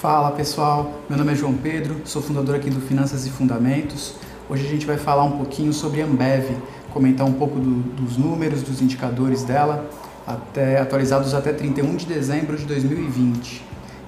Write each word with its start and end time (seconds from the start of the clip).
Fala 0.00 0.30
pessoal, 0.30 0.92
meu 1.08 1.18
nome 1.18 1.32
é 1.32 1.34
João 1.34 1.52
Pedro, 1.54 2.02
sou 2.04 2.22
fundador 2.22 2.54
aqui 2.54 2.70
do 2.70 2.80
Finanças 2.80 3.26
e 3.26 3.30
Fundamentos. 3.30 4.14
Hoje 4.48 4.64
a 4.64 4.70
gente 4.70 4.86
vai 4.86 4.96
falar 4.96 5.24
um 5.24 5.36
pouquinho 5.36 5.72
sobre 5.72 6.00
a 6.00 6.04
Ambev, 6.04 6.56
comentar 6.92 7.26
um 7.26 7.32
pouco 7.32 7.58
do, 7.58 7.82
dos 7.96 8.16
números, 8.16 8.62
dos 8.62 8.80
indicadores 8.80 9.42
dela, 9.42 9.90
até, 10.24 10.78
atualizados 10.78 11.34
até 11.34 11.52
31 11.52 11.96
de 11.96 12.06
dezembro 12.06 12.56
de 12.56 12.64
2020. 12.64 13.60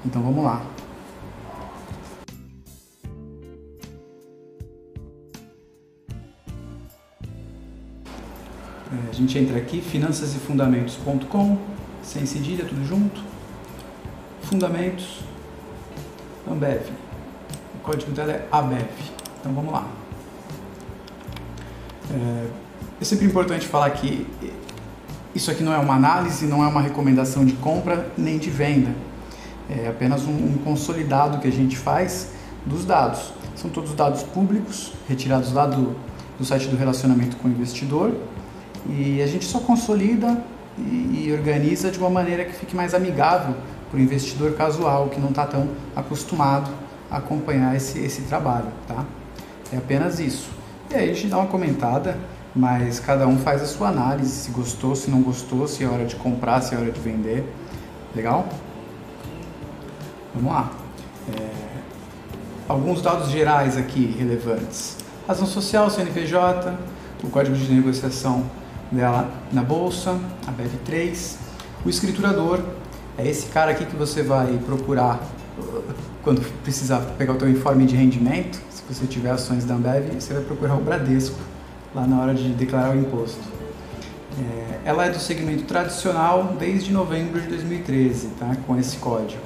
Então 0.07 0.23
vamos 0.23 0.45
lá. 0.45 0.65
É, 8.93 9.11
a 9.11 9.13
gente 9.13 9.37
entra 9.37 9.59
aqui, 9.59 9.81
finançasefundamentos.com, 9.81 11.59
sem 12.01 12.25
cedilha, 12.27 12.65
tudo 12.65 12.87
junto. 12.87 13.21
Fundamentos, 14.43 15.25
Ambev. 16.51 16.83
O 17.77 17.79
código 17.83 18.11
dela 18.13 18.33
é 18.33 18.49
ABEV. 18.51 18.89
Então 19.41 19.53
vamos 19.53 19.73
lá. 19.73 19.87
É, 22.13 22.47
é 23.01 23.05
sempre 23.05 23.27
importante 23.27 23.67
falar 23.67 23.91
que 23.91 24.27
isso 25.35 25.51
aqui 25.51 25.63
não 25.63 25.73
é 25.73 25.79
uma 25.79 25.95
análise, 25.95 26.47
não 26.47 26.65
é 26.65 26.67
uma 26.67 26.83
recomendação 26.83 27.45
de 27.45 27.53
compra 27.55 28.11
nem 28.19 28.37
de 28.39 28.51
venda. 28.51 28.91
É 29.71 29.89
apenas 29.89 30.25
um, 30.25 30.33
um 30.33 30.59
consolidado 30.65 31.39
que 31.39 31.47
a 31.47 31.53
gente 31.53 31.79
faz 31.79 32.33
dos 32.67 32.85
dados. 32.85 33.33
São 33.55 33.71
todos 33.71 33.95
dados 33.95 34.23
públicos, 34.23 34.93
retirados 35.09 35.53
lá 35.53 35.67
do, 35.67 35.95
do 36.39 36.45
site 36.45 36.67
do 36.67 36.77
relacionamento 36.77 37.37
com 37.37 37.49
o 37.49 37.51
investidor. 37.51 38.13
E 38.89 39.23
a 39.23 39.27
gente 39.27 39.45
só 39.45 39.61
consolida 39.61 40.43
e, 40.77 41.27
e 41.27 41.33
organiza 41.33 41.91
de 41.91 41.99
uma 41.99 42.11
maneira 42.11 42.45
que 42.45 42.53
fique 42.53 42.75
mais 42.75 42.93
amigável 42.95 43.55
para 43.91 43.99
o 43.99 44.01
investidor 44.01 44.53
casual 44.53 45.09
que 45.09 45.21
não 45.21 45.31
está 45.31 45.47
tão 45.47 45.69
acostumado 45.97 46.71
a 47.11 47.17
acompanhar 47.17 47.75
esse, 47.75 47.99
esse 47.99 48.23
trabalho, 48.23 48.69
tá? 48.87 49.05
É 49.73 49.77
apenas 49.77 50.21
isso. 50.21 50.49
E 50.91 50.95
aí 50.95 51.11
a 51.11 51.15
gente 51.15 51.27
dá 51.27 51.39
uma 51.39 51.49
comentada, 51.49 52.17
mas 52.55 53.01
cada 53.01 53.27
um 53.27 53.39
faz 53.39 53.63
a 53.63 53.67
sua 53.67 53.89
análise, 53.89 54.31
se 54.31 54.51
gostou, 54.51 54.95
se 54.95 55.11
não 55.11 55.23
gostou, 55.23 55.67
se 55.67 55.85
é 55.85 55.89
hora 55.89 56.05
de 56.05 56.17
comprar, 56.17 56.61
se 56.61 56.75
é 56.75 56.79
hora 56.79 56.91
de 56.91 57.01
vender. 57.01 57.45
Legal? 58.15 58.49
Vamos 60.35 60.53
lá. 60.53 60.71
É... 61.37 61.49
Alguns 62.69 63.03
dados 63.03 63.31
gerais 63.31 63.77
aqui 63.77 64.07
relevantes. 64.17 64.97
Razão 65.27 65.47
social, 65.47 65.91
CNPJ, 65.91 66.73
o 67.23 67.29
código 67.29 67.57
de 67.57 67.73
negociação 67.73 68.45
dela 68.91 69.29
na 69.53 69.63
bolsa, 69.63 70.19
a 70.47 70.53
BEV3, 70.53 71.37
o 71.85 71.89
escriturador, 71.89 72.61
é 73.21 73.29
esse 73.29 73.47
cara 73.47 73.71
aqui 73.71 73.85
que 73.85 73.97
você 73.97 74.23
vai 74.23 74.59
procurar 74.65 75.21
uh, 75.59 75.83
quando 76.23 76.41
precisar 76.63 77.01
pegar 77.19 77.35
o 77.35 77.37
teu 77.37 77.49
informe 77.49 77.87
de 77.87 77.95
rendimento, 77.95 78.61
se 78.71 78.83
você 78.89 79.07
tiver 79.07 79.31
ações 79.31 79.65
da 79.65 79.75
Ambev, 79.75 80.15
você 80.19 80.35
vai 80.35 80.43
procurar 80.43 80.75
o 80.75 80.81
Bradesco 80.81 81.39
lá 81.95 82.07
na 82.07 82.21
hora 82.21 82.35
de 82.35 82.51
declarar 82.51 82.95
o 82.95 82.99
imposto. 82.99 83.41
É, 84.39 84.81
ela 84.85 85.07
é 85.07 85.11
do 85.11 85.19
segmento 85.19 85.65
tradicional 85.65 86.57
desde 86.59 86.93
novembro 86.93 87.41
de 87.41 87.49
2013, 87.49 88.29
tá? 88.39 88.57
com 88.67 88.79
esse 88.79 88.97
código. 88.99 89.43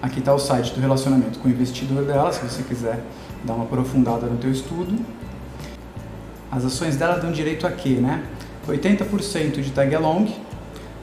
Aqui 0.00 0.18
está 0.18 0.34
o 0.34 0.38
site 0.38 0.72
do 0.74 0.80
relacionamento 0.80 1.38
com 1.38 1.48
o 1.48 1.50
investidor 1.50 2.04
dela, 2.04 2.32
se 2.32 2.40
você 2.40 2.62
quiser 2.62 3.00
dar 3.44 3.54
uma 3.54 3.64
aprofundada 3.64 4.26
no 4.26 4.36
teu 4.36 4.50
estudo. 4.50 4.98
As 6.50 6.64
ações 6.64 6.96
dela 6.96 7.18
dão 7.18 7.30
direito 7.32 7.66
a 7.66 7.70
quê? 7.70 7.90
Né? 7.90 8.24
80% 8.66 9.60
de 9.60 9.70
tag 9.70 9.94
along, 9.94 10.28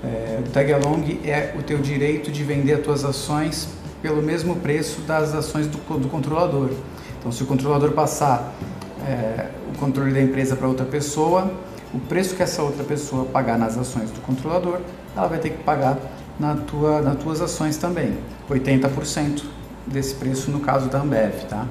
é, 0.03 0.39
o 0.39 0.49
tag 0.49 0.71
along 0.71 1.19
é 1.25 1.53
o 1.57 1.63
teu 1.63 1.77
direito 1.77 2.31
de 2.31 2.43
vender 2.43 2.73
as 2.73 2.81
tuas 2.81 3.03
ações 3.03 3.69
pelo 4.01 4.21
mesmo 4.21 4.55
preço 4.55 5.01
das 5.01 5.33
ações 5.33 5.67
do, 5.67 5.77
do 5.99 6.07
controlador. 6.07 6.69
Então, 7.19 7.31
se 7.31 7.43
o 7.43 7.45
controlador 7.45 7.91
passar 7.91 8.53
é, 9.05 9.49
o 9.73 9.77
controle 9.77 10.13
da 10.13 10.21
empresa 10.21 10.55
para 10.55 10.67
outra 10.67 10.85
pessoa, 10.85 11.51
o 11.93 11.99
preço 11.99 12.35
que 12.35 12.43
essa 12.43 12.61
outra 12.61 12.83
pessoa 12.83 13.25
pagar 13.25 13.57
nas 13.57 13.77
ações 13.77 14.09
do 14.11 14.21
controlador, 14.21 14.79
ela 15.15 15.27
vai 15.27 15.39
ter 15.39 15.49
que 15.49 15.63
pagar 15.63 15.97
na 16.39 16.55
tua, 16.55 17.01
nas 17.01 17.17
tuas 17.17 17.41
ações 17.41 17.75
também. 17.75 18.17
80% 18.49 19.43
desse 19.85 20.15
preço 20.15 20.49
no 20.51 20.61
caso 20.61 20.87
da 20.87 21.01
Ambev, 21.01 21.43
tá? 21.49 21.67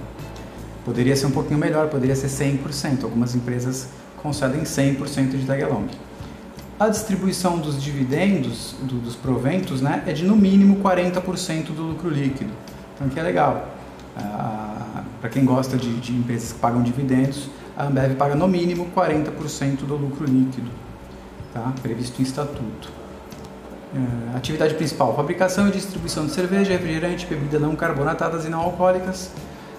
Poderia 0.84 1.17
ser 1.17 1.27
um 1.27 1.31
pouquinho 1.31 1.59
melhor, 1.59 1.88
poderia 1.88 2.17
ser 2.17 2.28
100%. 2.28 3.05
Algumas 3.05 3.34
empresas 3.34 3.88
concedem 4.22 4.62
100% 4.62 5.31
de 5.31 5.47
tag 5.47 5.62
along. 5.62 5.87
A 6.78 6.89
distribuição 6.89 7.59
dos 7.59 7.83
dividendos, 7.83 8.77
do, 8.83 9.00
dos 9.00 9.16
proventos, 9.16 9.81
né, 9.81 10.05
é 10.06 10.12
de 10.12 10.25
no 10.25 10.37
mínimo 10.37 10.77
40% 10.77 11.72
do 11.75 11.83
lucro 11.83 12.09
líquido. 12.09 12.53
Então, 12.94 13.09
que 13.09 13.19
é 13.19 13.22
legal. 13.22 13.69
Ah, 14.16 15.03
Para 15.21 15.28
quem 15.28 15.44
gosta 15.44 15.77
de, 15.77 15.93
de, 15.99 16.12
empresas 16.12 16.53
que 16.53 16.61
pagam 16.61 16.81
dividendos, 16.81 17.49
a 17.77 17.87
Ambev 17.87 18.15
paga 18.15 18.37
no 18.37 18.47
mínimo 18.47 18.88
40% 18.94 19.78
do 19.78 19.97
lucro 19.97 20.25
líquido, 20.25 20.71
tá? 21.53 21.72
previsto 21.83 22.21
em 22.21 22.22
estatuto. 22.22 22.93
Ah, 23.93 24.37
atividade 24.37 24.75
principal: 24.75 25.17
fabricação 25.17 25.67
e 25.67 25.72
distribuição 25.72 26.27
de 26.27 26.33
cerveja, 26.33 26.71
refrigerante, 26.71 27.27
bebida 27.27 27.59
não 27.59 27.75
carbonatadas 27.75 28.44
e 28.44 28.49
não 28.49 28.61
alcoólicas. 28.61 29.33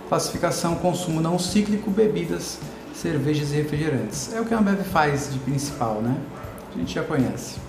Classificação: 0.10 0.76
consumo 0.76 1.22
não 1.22 1.40
cíclico, 1.40 1.90
bebidas, 1.90 2.60
cervejas 2.94 3.54
e 3.54 3.56
refrigerantes. 3.56 4.34
É 4.34 4.42
o 4.42 4.46
que 4.46 4.54
a 4.54 4.60
Ambev 4.60 4.82
faz 4.84 5.32
de 5.32 5.40
principal, 5.40 6.02
né? 6.02 6.18
A 6.76 6.78
gente 6.78 6.94
já 6.94 7.04
conhece. 7.04 7.60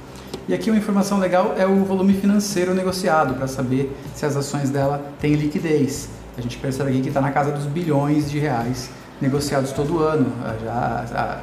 E 0.48 0.54
aqui 0.54 0.70
uma 0.70 0.78
informação 0.78 1.18
legal 1.18 1.54
é 1.56 1.66
o 1.66 1.84
volume 1.84 2.14
financeiro 2.14 2.74
negociado, 2.74 3.34
para 3.34 3.46
saber 3.46 3.96
se 4.14 4.26
as 4.26 4.36
ações 4.36 4.70
dela 4.70 5.12
têm 5.20 5.34
liquidez. 5.34 6.08
A 6.36 6.40
gente 6.40 6.56
percebe 6.58 6.90
aqui 6.90 7.02
que 7.02 7.08
está 7.08 7.20
na 7.20 7.30
casa 7.30 7.52
dos 7.52 7.66
bilhões 7.66 8.30
de 8.30 8.38
reais 8.38 8.90
negociados 9.20 9.72
todo 9.72 9.98
ano. 9.98 10.32
Já, 10.62 11.42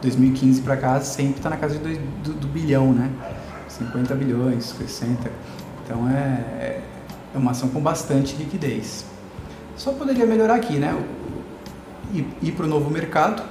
2015 0.00 0.62
para 0.62 0.76
cá 0.76 1.00
sempre 1.00 1.36
está 1.36 1.50
na 1.50 1.56
casa 1.56 1.78
do, 1.78 1.88
do, 2.22 2.32
do, 2.32 2.48
bilhão, 2.48 2.92
né? 2.92 3.10
50 3.68 4.14
bilhões, 4.14 4.64
60. 4.64 5.30
Então 5.84 6.08
é, 6.08 6.80
é 7.34 7.38
uma 7.38 7.50
ação 7.50 7.68
com 7.68 7.80
bastante 7.80 8.36
liquidez. 8.36 9.04
Só 9.76 9.92
poderia 9.92 10.26
melhorar 10.26 10.54
aqui, 10.54 10.78
né? 10.78 10.98
Ir, 12.12 12.26
ir 12.42 12.52
para 12.52 12.64
o 12.64 12.68
novo 12.68 12.90
mercado, 12.90 13.42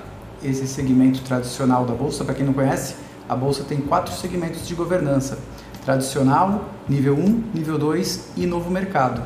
esse 0.44 0.68
segmento 0.68 1.22
tradicional 1.22 1.86
da 1.86 1.94
bolsa, 1.94 2.24
para 2.24 2.34
quem 2.34 2.46
não 2.46 2.54
conhece, 2.54 2.96
a 3.28 3.36
bolsa 3.36 3.64
tem 3.64 3.80
quatro 3.80 4.14
segmentos 4.14 4.68
de 4.68 4.76
governança: 4.76 5.40
tradicional, 5.84 6.70
nível 6.88 7.16
1, 7.16 7.44
nível 7.54 7.78
2 7.78 8.32
e 8.38 8.46
novo 8.46 8.70
mercado. 8.70 9.22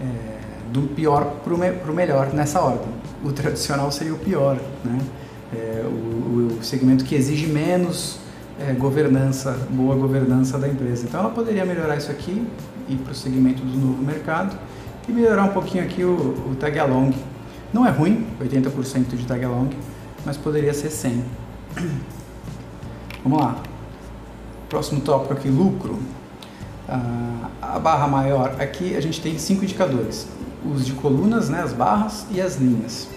É, 0.00 0.38
do 0.72 0.82
pior 0.82 1.24
para 1.42 1.54
o 1.54 1.58
me 1.58 1.70
melhor 1.94 2.32
nessa 2.32 2.60
ordem. 2.60 2.88
O 3.24 3.32
tradicional 3.32 3.90
seria 3.90 4.14
o 4.14 4.18
pior, 4.18 4.58
né? 4.84 4.98
É, 5.54 5.82
o, 5.84 6.58
o, 6.58 6.62
segmento 6.62 7.04
que 7.04 7.14
exige 7.14 7.46
menos 7.46 8.18
é, 8.60 8.72
governança, 8.72 9.56
boa 9.70 9.96
governança 9.96 10.58
da 10.58 10.68
empresa. 10.68 11.06
Então 11.06 11.20
ela 11.20 11.30
poderia 11.30 11.64
melhorar 11.64 11.96
isso 11.96 12.10
aqui, 12.10 12.46
ir 12.88 12.96
para 12.96 13.12
o 13.12 13.14
segmento 13.14 13.62
do 13.62 13.78
novo 13.78 14.02
mercado 14.02 14.58
e 15.08 15.12
melhorar 15.12 15.44
um 15.44 15.52
pouquinho 15.52 15.82
aqui 15.82 16.04
o, 16.04 16.10
o 16.50 16.56
tag 16.60 16.78
along. 16.78 17.14
Não 17.72 17.86
é 17.86 17.90
ruim, 17.90 18.26
80% 18.40 19.16
de 19.16 19.26
tag 19.26 19.42
along, 19.44 19.70
mas 20.24 20.36
poderia 20.36 20.74
ser 20.74 20.90
100. 20.90 21.24
Vamos 23.24 23.40
lá. 23.40 23.56
Próximo 24.68 25.00
tópico 25.00 25.32
aqui, 25.32 25.48
lucro. 25.48 25.98
Ah, 26.88 27.48
a 27.60 27.78
barra 27.78 28.06
maior, 28.06 28.56
aqui 28.58 28.96
a 28.96 29.00
gente 29.00 29.20
tem 29.20 29.38
cinco 29.38 29.64
indicadores. 29.64 30.26
Os 30.64 30.86
de 30.86 30.92
colunas, 30.92 31.48
né, 31.48 31.60
as 31.62 31.72
barras 31.72 32.26
e 32.30 32.40
as 32.40 32.56
linhas. 32.56 33.08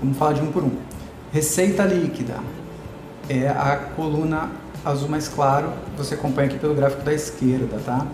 Vamos 0.00 0.16
falar 0.16 0.32
de 0.32 0.40
um 0.40 0.50
por 0.50 0.62
um. 0.62 0.72
Receita 1.32 1.84
líquida 1.84 2.36
é 3.28 3.48
a 3.48 3.76
coluna 3.96 4.50
azul 4.84 5.08
mais 5.08 5.28
claro, 5.28 5.72
você 5.96 6.14
acompanha 6.14 6.48
aqui 6.48 6.58
pelo 6.58 6.74
gráfico 6.74 7.02
da 7.02 7.14
esquerda, 7.14 7.78
tá? 7.84 8.06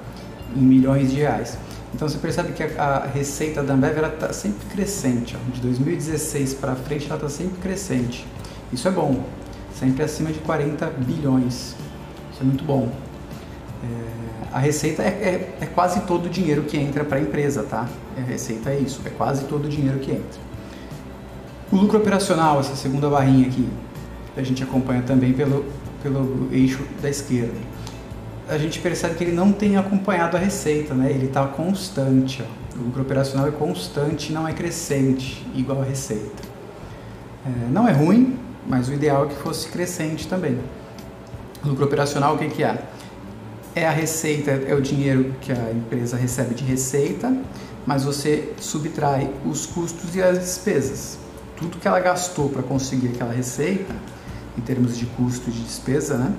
Em 0.55 0.60
milhões 0.60 1.10
de 1.10 1.16
reais. 1.16 1.56
Então 1.94 2.09
você 2.09 2.19
percebe 2.19 2.52
que 2.52 2.62
a, 2.62 2.85
a 2.85 3.06
receita 3.06 3.62
da 3.62 3.75
Ambev 3.75 3.99
está 3.99 4.32
sempre 4.32 4.67
crescente. 4.69 5.37
Ó. 5.37 5.52
De 5.52 5.61
2016 5.61 6.55
para 6.55 6.75
frente 6.75 7.06
ela 7.06 7.17
está 7.17 7.29
sempre 7.29 7.58
crescente. 7.61 8.26
Isso 8.73 8.87
é 8.87 8.90
bom 8.90 9.25
sempre 9.78 10.02
acima 10.02 10.32
de 10.32 10.38
40 10.40 10.86
bilhões. 10.86 11.75
Isso 12.32 12.40
é 12.40 12.44
muito 12.44 12.64
bom. 12.64 12.88
É, 13.84 14.56
a 14.56 14.58
receita 14.58 15.02
é, 15.02 15.06
é, 15.06 15.58
é, 15.60 15.66
quase 15.66 16.00
todo 16.00 16.26
o 16.26 16.28
dinheiro 16.28 16.62
que 16.62 16.76
entra 16.76 17.04
para 17.04 17.19
a 17.19 17.20
empresa, 17.20 17.62
tá? 17.62 17.88
A 18.16 18.20
receita 18.20 18.70
é 18.70 18.78
isso, 18.78 19.00
é 19.04 19.10
quase 19.10 19.44
todo 19.44 19.66
o 19.66 19.69
dinheiro 19.69 19.98
que 20.00 20.10
entra. 20.10 20.40
O 21.70 21.76
lucro 21.76 21.98
operacional, 21.98 22.58
essa 22.58 22.75
segunda 22.75 23.08
barrinha 23.08 23.46
aqui, 23.46 23.69
a 24.36 24.42
gente 24.42 24.62
acompanha 24.62 25.02
também 25.02 25.32
pelo, 25.32 25.64
pelo 26.02 26.48
eixo 26.50 26.82
da 27.00 27.08
esquerda. 27.08 27.54
A 28.48 28.56
gente 28.56 28.80
percebe 28.80 29.14
que 29.14 29.25
ele 29.25 29.32
não 29.32 29.52
tem 29.52 29.76
acompanhado 29.76 30.36
a 30.36 30.40
receita, 30.40 30.94
né? 30.94 31.10
Ele 31.10 31.26
está 31.26 31.46
constante. 31.46 32.42
Ó. 32.42 32.78
O 32.78 32.84
lucro 32.84 33.02
operacional 33.02 33.46
é 33.46 33.50
constante, 33.50 34.32
não 34.32 34.48
é 34.48 34.52
crescente, 34.52 35.46
igual 35.54 35.82
a 35.82 35.84
receita. 35.84 36.42
É, 37.44 37.70
não 37.70 37.86
é 37.86 37.92
ruim, 37.92 38.38
mas 38.69 38.88
o 38.88 38.93
ideal 38.93 39.25
é 39.25 39.29
que 39.29 39.37
fosse 39.37 39.69
crescente 39.69 40.29
também. 40.29 40.59
lucro 41.65 41.85
operacional, 41.85 42.35
o 42.35 42.38
que, 42.38 42.49
que 42.49 42.62
é? 42.62 42.87
é 43.79 43.87
a 43.87 43.91
receita, 43.91 44.50
é 44.50 44.75
o 44.75 44.81
dinheiro 44.81 45.35
que 45.41 45.53
a 45.53 45.70
empresa 45.73 46.17
recebe 46.17 46.55
de 46.55 46.65
receita, 46.65 47.35
mas 47.87 48.05
você 48.05 48.53
subtrai 48.61 49.32
os 49.47 49.67
custos 49.67 50.15
e 50.17 50.23
as 50.23 50.38
despesas. 50.38 51.19
Tudo 51.56 51.79
que 51.79 51.87
ela 51.87 52.00
gastou 52.00 52.49
para 52.49 52.62
conseguir 52.62 53.09
aquela 53.09 53.32
receita, 53.32 53.94
em 54.56 54.61
termos 54.61 54.99
de 54.99 55.06
custo 55.06 55.49
e 55.49 55.53
de 55.53 55.61
despesa, 55.61 56.19
né, 56.19 56.35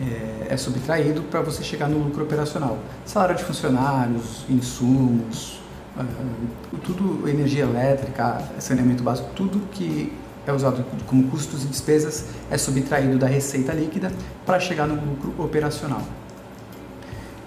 é, 0.00 0.54
é 0.54 0.56
subtraído 0.56 1.22
para 1.22 1.40
você 1.40 1.62
chegar 1.62 1.88
no 1.88 1.98
lucro 1.98 2.22
operacional. 2.24 2.78
Salário 3.04 3.36
de 3.36 3.44
funcionários, 3.44 4.44
insumos, 4.48 5.60
uh, 5.96 6.78
tudo, 6.78 7.28
energia 7.28 7.64
elétrica, 7.64 8.42
saneamento 8.58 9.02
básico, 9.02 9.28
tudo 9.34 9.60
que 9.72 10.12
é 10.50 10.52
usado 10.52 10.84
como 11.06 11.24
custos 11.24 11.64
e 11.64 11.66
despesas 11.66 12.26
é 12.50 12.56
subtraído 12.56 13.18
da 13.18 13.26
receita 13.26 13.72
líquida 13.72 14.12
para 14.46 14.58
chegar 14.58 14.86
no 14.86 14.94
lucro 14.94 15.34
operacional. 15.38 16.02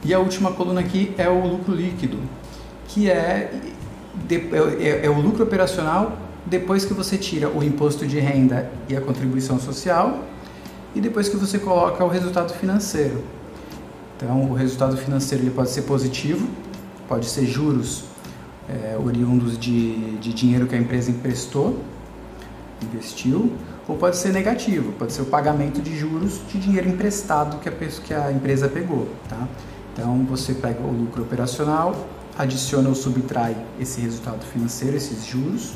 E 0.04 0.14
a 0.14 0.20
última 0.20 0.52
coluna 0.52 0.82
aqui 0.82 1.14
é 1.18 1.30
o 1.30 1.46
lucro 1.46 1.74
líquido, 1.74 2.18
que 2.88 3.10
é, 3.10 3.52
é, 4.30 5.06
é 5.06 5.10
o 5.10 5.20
lucro 5.20 5.44
operacional 5.44 6.18
depois 6.46 6.86
que 6.86 6.94
você 6.94 7.18
tira 7.18 7.50
o 7.50 7.64
imposto 7.64 8.06
de 8.06 8.20
renda 8.20 8.70
e 8.90 8.96
a 8.96 9.02
contribuição 9.02 9.60
social 9.60 10.24
e 10.96 11.00
depois 11.00 11.30
que 11.30 11.38
você 11.38 11.60
coloca 11.60 12.04
o 12.04 12.08
resultado 12.08 12.54
financeiro. 12.54 13.24
Então, 14.18 14.50
o 14.50 14.54
resultado 14.54 14.98
financeiro 14.98 15.44
ele 15.44 15.52
pode 15.52 15.70
ser 15.70 15.84
positivo, 15.84 16.48
pode 17.08 17.28
ser 17.28 17.46
juros 17.46 18.06
é, 18.70 18.98
oriundos 18.98 19.58
de, 19.58 20.18
de 20.18 20.34
dinheiro 20.34 20.68
que 20.68 20.76
a 20.76 20.78
empresa 20.78 21.12
emprestou, 21.12 21.80
investiu, 22.86 23.52
ou 23.88 23.98
pode 23.98 24.18
ser 24.18 24.32
negativo, 24.32 24.92
pode 24.94 25.14
ser 25.14 25.22
o 25.22 25.26
pagamento 25.26 25.82
de 25.82 25.98
juros 25.98 26.40
de 26.50 26.60
dinheiro 26.60 26.90
emprestado 26.90 27.58
que 27.60 27.70
a, 27.70 27.72
que 27.72 28.14
a 28.14 28.32
empresa 28.32 28.70
pegou. 28.70 29.08
Tá? 29.28 29.48
Então 29.94 30.26
você 30.26 30.54
pega 30.54 30.82
o 30.82 30.92
lucro 30.92 31.24
operacional, 31.24 32.08
adiciona 32.38 32.90
ou 32.90 32.96
subtrai 32.96 33.56
esse 33.80 34.00
resultado 34.02 34.46
financeiro, 34.46 34.96
esses 34.96 35.26
juros, 35.26 35.74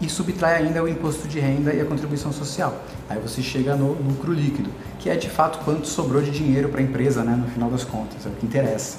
e 0.00 0.08
subtrai 0.08 0.56
ainda 0.62 0.82
o 0.82 0.88
imposto 0.88 1.26
de 1.26 1.40
renda 1.40 1.72
e 1.72 1.80
a 1.80 1.84
contribuição 1.84 2.32
social. 2.32 2.82
Aí 3.08 3.18
você 3.18 3.42
chega 3.42 3.74
no 3.74 3.92
lucro 3.92 4.32
líquido, 4.32 4.70
que 4.98 5.08
é 5.08 5.16
de 5.16 5.30
fato 5.30 5.64
quanto 5.64 5.86
sobrou 5.86 6.20
de 6.20 6.30
dinheiro 6.30 6.68
para 6.68 6.80
a 6.80 6.82
empresa, 6.82 7.22
né, 7.22 7.34
no 7.34 7.48
final 7.48 7.70
das 7.70 7.84
contas, 7.84 8.26
é 8.26 8.28
o 8.28 8.32
que 8.32 8.44
interessa. 8.44 8.98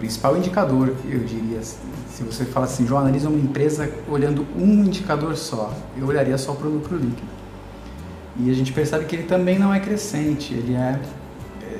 É 0.00 0.04
principal 0.10 0.34
indicador, 0.36 0.94
eu 1.04 1.20
diria, 1.20 1.60
se 1.62 2.22
você 2.22 2.46
fala 2.46 2.64
assim, 2.64 2.86
João, 2.86 3.02
analisa 3.02 3.28
uma 3.28 3.38
empresa 3.38 3.90
olhando 4.08 4.46
um 4.56 4.84
indicador 4.84 5.36
só, 5.36 5.74
eu 5.94 6.06
olharia 6.06 6.38
só 6.38 6.54
para 6.54 6.66
o 6.66 6.70
lucro 6.70 6.96
líquido. 6.96 7.28
E 8.38 8.50
a 8.50 8.54
gente 8.54 8.72
percebe 8.72 9.04
que 9.04 9.14
ele 9.14 9.24
também 9.24 9.58
não 9.58 9.74
é 9.74 9.78
crescente, 9.78 10.54
ele 10.54 10.74
é 10.74 10.98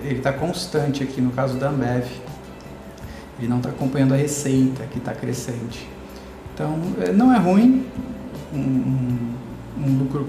ele 0.05 0.19
está 0.19 0.33
constante 0.33 1.03
aqui 1.03 1.21
no 1.21 1.31
caso 1.31 1.57
da 1.57 1.69
Ambev. 1.69 2.07
Ele 3.39 3.49
não 3.49 3.59
está 3.59 3.71
acompanhando 3.71 4.13
a 4.13 4.17
receita 4.17 4.85
que 4.85 4.99
está 4.99 5.13
crescente. 5.13 5.89
Então, 6.55 6.79
é, 7.01 7.13
não 7.13 7.33
é 7.33 7.39
ruim, 7.39 7.87
um, 8.53 8.59
um, 8.59 9.35
um 9.79 9.99
lucro 9.99 10.29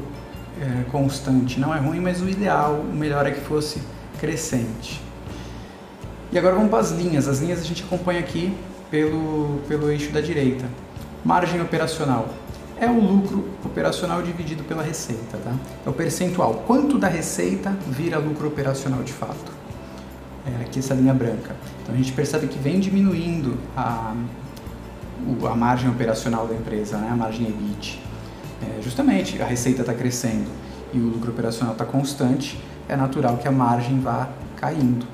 é, 0.61 0.83
constante 0.91 1.59
não 1.59 1.75
é 1.75 1.79
ruim, 1.79 1.99
mas 1.99 2.21
o 2.21 2.29
ideal, 2.29 2.75
o 2.75 2.95
melhor 2.95 3.25
é 3.25 3.31
que 3.31 3.41
fosse 3.41 3.81
crescente. 4.19 5.01
E 6.31 6.37
agora 6.37 6.55
vamos 6.55 6.69
para 6.69 6.79
as 6.79 6.91
linhas. 6.91 7.27
As 7.27 7.39
linhas 7.39 7.59
a 7.59 7.63
gente 7.63 7.83
acompanha 7.83 8.19
aqui 8.19 8.55
pelo, 8.89 9.59
pelo 9.67 9.89
eixo 9.91 10.11
da 10.11 10.21
direita. 10.21 10.65
Margem 11.25 11.61
operacional 11.61 12.29
é 12.79 12.89
o 12.89 12.99
lucro 12.99 13.49
operacional 13.63 14.23
dividido 14.23 14.63
pela 14.63 14.81
receita, 14.81 15.37
tá? 15.37 15.53
É 15.85 15.89
o 15.89 15.93
percentual. 15.93 16.63
Quanto 16.65 16.97
da 16.97 17.07
receita 17.07 17.77
vira 17.87 18.17
lucro 18.17 18.47
operacional 18.47 19.03
de 19.03 19.13
fato? 19.13 19.51
É 20.45 20.63
aqui 20.63 20.79
essa 20.79 20.93
linha 20.93 21.13
branca. 21.13 21.55
Então 21.83 21.93
a 21.93 21.97
gente 21.97 22.11
percebe 22.13 22.47
que 22.47 22.57
vem 22.57 22.79
diminuindo 22.79 23.57
a, 23.75 24.15
a 25.51 25.55
margem 25.55 25.89
operacional 25.89 26.47
da 26.47 26.55
empresa, 26.55 26.97
né? 26.97 27.09
a 27.11 27.15
margem 27.15 27.47
EBIT. 27.47 28.01
É, 28.63 28.81
justamente 28.81 29.39
a 29.41 29.45
receita 29.45 29.81
está 29.81 29.93
crescendo 29.93 30.49
e 30.93 30.97
o 30.97 31.09
lucro 31.09 31.31
operacional 31.31 31.73
está 31.73 31.85
constante, 31.85 32.59
é 32.87 32.95
natural 32.95 33.37
que 33.37 33.47
a 33.47 33.51
margem 33.51 33.99
vá 33.99 34.29
caindo. 34.55 35.05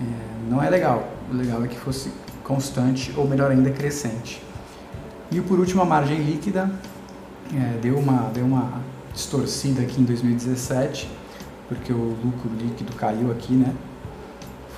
É, 0.00 0.33
não 0.48 0.62
é 0.62 0.68
legal. 0.68 1.08
O 1.30 1.34
legal 1.34 1.64
é 1.64 1.68
que 1.68 1.78
fosse 1.78 2.12
constante 2.42 3.12
ou 3.16 3.26
melhor 3.26 3.50
ainda 3.50 3.70
crescente. 3.70 4.42
E 5.30 5.40
por 5.40 5.58
último 5.58 5.82
a 5.82 5.84
margem 5.84 6.18
líquida 6.22 6.70
é, 7.52 7.78
deu, 7.80 7.98
uma, 7.98 8.30
deu 8.32 8.44
uma 8.44 8.80
distorcida 9.12 9.82
aqui 9.82 10.00
em 10.00 10.04
2017, 10.04 11.10
porque 11.68 11.92
o 11.92 12.16
lucro 12.24 12.50
líquido 12.58 12.92
caiu 12.94 13.30
aqui, 13.30 13.54
né? 13.54 13.72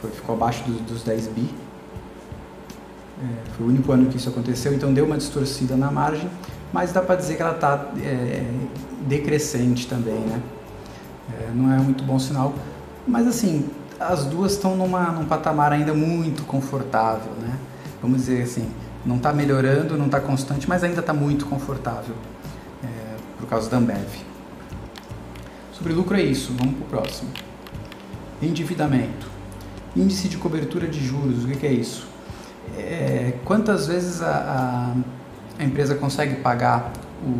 Foi, 0.01 0.11
ficou 0.11 0.35
abaixo 0.35 0.65
dos, 0.65 0.81
dos 0.83 1.03
10 1.03 1.29
bi. 1.29 1.49
É, 3.23 3.51
foi 3.57 3.67
o 3.67 3.69
único 3.69 3.91
ano 3.93 4.07
que 4.07 4.17
isso 4.17 4.29
aconteceu, 4.29 4.75
então 4.75 4.93
deu 4.93 5.07
uma 5.07 5.17
distorcida 5.17 5.75
na 5.77 5.91
margem, 5.91 6.29
mas 6.73 6.93
dá 6.93 7.01
para 7.01 7.17
dizer 7.17 7.37
que 7.37 7.43
ela 7.43 7.55
está 7.55 7.91
é, 7.99 8.45
decrescente 9.07 9.87
também, 9.87 10.21
né? 10.21 10.41
É, 11.33 11.51
não 11.55 11.73
é 11.73 11.79
muito 11.79 12.05
bom 12.05 12.19
sinal, 12.19 12.55
mas 13.07 13.27
assim, 13.27 13.69
as 13.99 14.25
duas 14.25 14.53
estão 14.53 14.77
numa, 14.77 15.11
num 15.13 15.25
patamar 15.25 15.73
ainda 15.73 15.95
muito 15.95 16.45
confortável, 16.45 17.33
né? 17.41 17.59
Vamos 18.01 18.19
dizer 18.19 18.43
assim, 18.43 18.69
não 19.05 19.17
está 19.17 19.33
melhorando, 19.33 19.97
não 19.97 20.07
está 20.07 20.21
constante, 20.21 20.69
mas 20.69 20.85
ainda 20.85 21.01
está 21.01 21.13
muito 21.13 21.47
confortável 21.47 22.15
por 23.39 23.49
causa 23.49 23.71
da 23.71 23.77
Ambev. 23.77 24.09
Sobre 25.73 25.93
lucro 25.93 26.17
é 26.17 26.23
isso, 26.23 26.53
vamos 26.59 26.75
para 26.75 26.85
o 26.85 26.89
próximo. 26.89 27.31
Endividamento. 28.43 29.29
Índice 29.95 30.29
de 30.29 30.37
cobertura 30.37 30.87
de 30.87 31.05
juros, 31.05 31.45
o 31.45 31.49
que 31.49 31.67
é 31.67 31.73
isso? 31.73 32.07
É, 32.77 33.35
quantas 33.45 33.87
vezes 33.87 34.21
a, 34.21 34.95
a, 35.59 35.63
a 35.63 35.65
empresa 35.65 35.95
consegue 35.95 36.37
pagar 36.37 36.93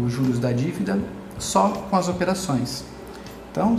os 0.05 0.13
juros 0.13 0.39
da 0.39 0.53
dívida 0.53 0.99
só 1.39 1.69
com 1.69 1.97
as 1.97 2.09
operações? 2.09 2.85
Então, 3.51 3.77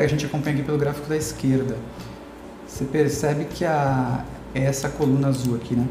a 0.00 0.06
gente 0.06 0.26
acompanha 0.26 0.56
aqui 0.56 0.64
pelo 0.64 0.78
gráfico 0.78 1.08
da 1.08 1.16
esquerda. 1.16 1.76
Você 2.74 2.84
percebe 2.86 3.44
que 3.44 3.64
a, 3.64 4.24
é 4.52 4.64
essa 4.64 4.88
coluna 4.88 5.28
azul 5.28 5.54
aqui, 5.54 5.76
né? 5.76 5.86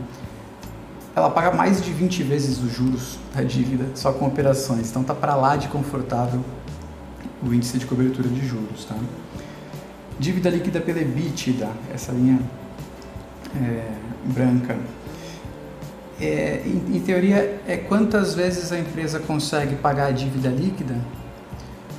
ela 1.15 1.29
paga 1.29 1.55
mais 1.55 1.81
de 1.81 1.93
20 1.93 2.23
vezes 2.23 2.57
os 2.57 2.73
juros 2.73 3.17
da 3.33 3.41
dívida 3.41 3.85
só 3.95 4.11
com 4.11 4.27
operações. 4.27 4.89
Então 4.89 5.01
tá 5.01 5.15
para 5.15 5.33
lá 5.33 5.55
de 5.55 5.69
confortável 5.69 6.43
o 7.41 7.53
índice 7.53 7.77
de 7.77 7.85
cobertura 7.85 8.27
de 8.27 8.45
juros, 8.45 8.83
tá? 8.83 8.97
Dívida 10.19 10.49
líquida 10.49 10.81
pela 10.81 10.99
EBITDA, 10.99 11.69
essa 11.93 12.11
linha 12.11 12.37
é, 13.55 13.89
branca. 14.33 14.75
É, 16.19 16.63
em, 16.65 16.97
em, 16.97 16.99
teoria, 16.99 17.61
é 17.65 17.77
quantas 17.77 18.35
vezes 18.35 18.73
a 18.73 18.79
empresa 18.79 19.21
consegue 19.21 19.75
pagar 19.75 20.07
a 20.07 20.11
dívida 20.11 20.49
líquida, 20.49 20.97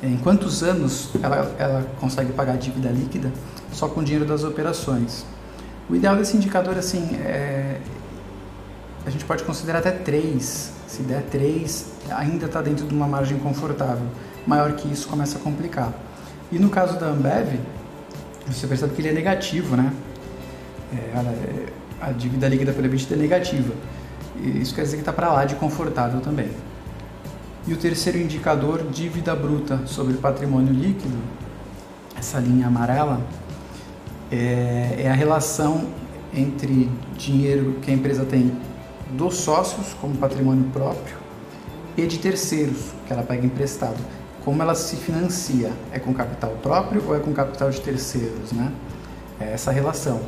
em 0.02 0.18
quantos 0.18 0.62
anos 0.62 1.08
ela, 1.22 1.54
ela 1.58 1.86
consegue 1.98 2.34
pagar 2.34 2.52
a 2.52 2.56
dívida 2.56 2.90
líquida 2.90 3.32
só 3.74 3.88
com 3.88 4.00
o 4.00 4.04
dinheiro 4.04 4.24
das 4.24 4.44
operações. 4.44 5.26
O 5.90 5.94
ideal 5.94 6.16
desse 6.16 6.36
indicador, 6.36 6.78
assim, 6.78 7.16
é, 7.16 7.78
a 9.04 9.10
gente 9.10 9.24
pode 9.24 9.42
considerar 9.42 9.80
até 9.80 9.90
3. 9.90 10.72
Se 10.86 11.02
der 11.02 11.22
3, 11.22 11.86
ainda 12.10 12.46
está 12.46 12.62
dentro 12.62 12.86
de 12.86 12.94
uma 12.94 13.06
margem 13.06 13.38
confortável. 13.38 14.06
Maior 14.46 14.72
que 14.72 14.90
isso 14.90 15.08
começa 15.08 15.36
a 15.38 15.40
complicar. 15.40 15.92
E 16.50 16.58
no 16.58 16.70
caso 16.70 16.98
da 16.98 17.06
Ambev, 17.06 17.58
você 18.46 18.66
percebe 18.66 18.94
que 18.94 19.02
ele 19.02 19.08
é 19.08 19.12
negativo, 19.12 19.76
né? 19.76 19.92
É, 20.92 21.72
a, 22.00 22.12
dívida 22.12 22.48
líquida 22.48 22.72
pelo 22.72 22.86
EBITDA 22.86 23.14
é 23.14 23.18
negativa. 23.18 23.74
E 24.36 24.60
isso 24.60 24.74
quer 24.74 24.82
dizer 24.82 24.96
que 24.96 25.02
está 25.02 25.12
para 25.12 25.32
lá 25.32 25.44
de 25.44 25.56
confortável 25.56 26.20
também. 26.20 26.50
E 27.66 27.72
o 27.72 27.76
terceiro 27.76 28.18
indicador, 28.18 28.86
dívida 28.90 29.34
bruta 29.34 29.80
sobre 29.86 30.14
patrimônio 30.14 30.72
líquido, 30.72 31.16
essa 32.16 32.38
linha 32.38 32.66
amarela, 32.66 33.20
é, 34.30 35.02
é 35.04 35.10
a 35.10 35.14
relação 35.14 35.86
entre 36.34 36.90
dinheiro 37.16 37.78
que 37.82 37.90
a 37.90 37.94
empresa 37.94 38.24
tem 38.24 38.56
dos 39.10 39.36
sócios 39.36 39.94
como 40.00 40.16
patrimônio 40.16 40.64
próprio 40.72 41.16
e 41.96 42.06
de 42.06 42.18
terceiros 42.18 42.92
que 43.06 43.12
ela 43.12 43.22
pega 43.22 43.46
emprestado. 43.46 43.98
Como 44.44 44.60
ela 44.60 44.74
se 44.74 44.96
financia? 44.96 45.72
É 45.92 45.98
com 45.98 46.12
capital 46.12 46.50
próprio 46.62 47.02
ou 47.06 47.16
é 47.16 47.20
com 47.20 47.32
capital 47.32 47.70
de 47.70 47.80
terceiros, 47.80 48.52
né? 48.52 48.72
É 49.40 49.52
essa 49.52 49.70
relação. 49.70 50.20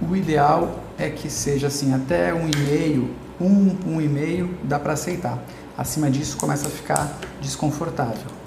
O 0.00 0.16
ideal 0.16 0.80
é 0.98 1.10
que 1.10 1.28
seja 1.28 1.66
assim 1.66 1.92
até 1.92 2.32
um 2.32 2.48
e 2.48 2.56
meio, 2.56 3.10
um, 3.40 3.76
um 3.86 4.00
e 4.00 4.08
meio 4.08 4.56
dá 4.64 4.78
para 4.78 4.94
aceitar. 4.94 5.38
Acima 5.76 6.10
disso 6.10 6.36
começa 6.36 6.68
a 6.68 6.70
ficar 6.70 7.18
desconfortável. 7.40 8.41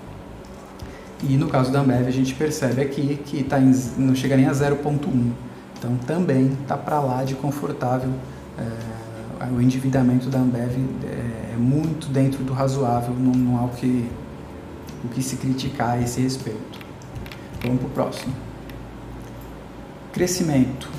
E 1.27 1.37
no 1.37 1.47
caso 1.47 1.71
da 1.71 1.79
Ambev 1.79 2.07
a 2.07 2.11
gente 2.11 2.35
percebe 2.35 2.81
aqui 2.81 3.19
que 3.25 3.43
tá 3.43 3.59
em, 3.59 3.71
não 3.97 4.13
chega 4.13 4.37
nem 4.37 4.45
a 4.45 4.51
0.1. 4.51 5.31
Então 5.77 5.97
também 6.05 6.55
tá 6.67 6.77
para 6.77 6.99
lá 6.99 7.23
de 7.23 7.33
confortável. 7.35 8.11
É, 8.57 9.51
o 9.51 9.61
endividamento 9.61 10.29
da 10.29 10.39
Ambev 10.39 10.77
é, 11.03 11.53
é 11.53 11.57
muito 11.57 12.07
dentro 12.09 12.43
do 12.43 12.53
razoável, 12.53 13.13
não, 13.13 13.31
não 13.31 13.57
há 13.57 13.65
o 13.65 13.69
que, 13.69 14.09
o 15.03 15.07
que 15.09 15.21
se 15.21 15.37
criticar 15.37 15.91
a 15.91 16.01
esse 16.01 16.21
respeito. 16.21 16.79
Vamos 17.63 17.79
para 17.79 17.87
o 17.87 17.91
próximo. 17.91 18.33
Crescimento. 20.13 20.89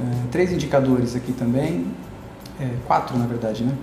É, 0.00 0.26
três 0.30 0.52
indicadores 0.52 1.16
aqui 1.16 1.32
também, 1.32 1.86
é, 2.60 2.68
quatro 2.86 3.16
na 3.16 3.26
verdade, 3.26 3.64
né? 3.64 3.74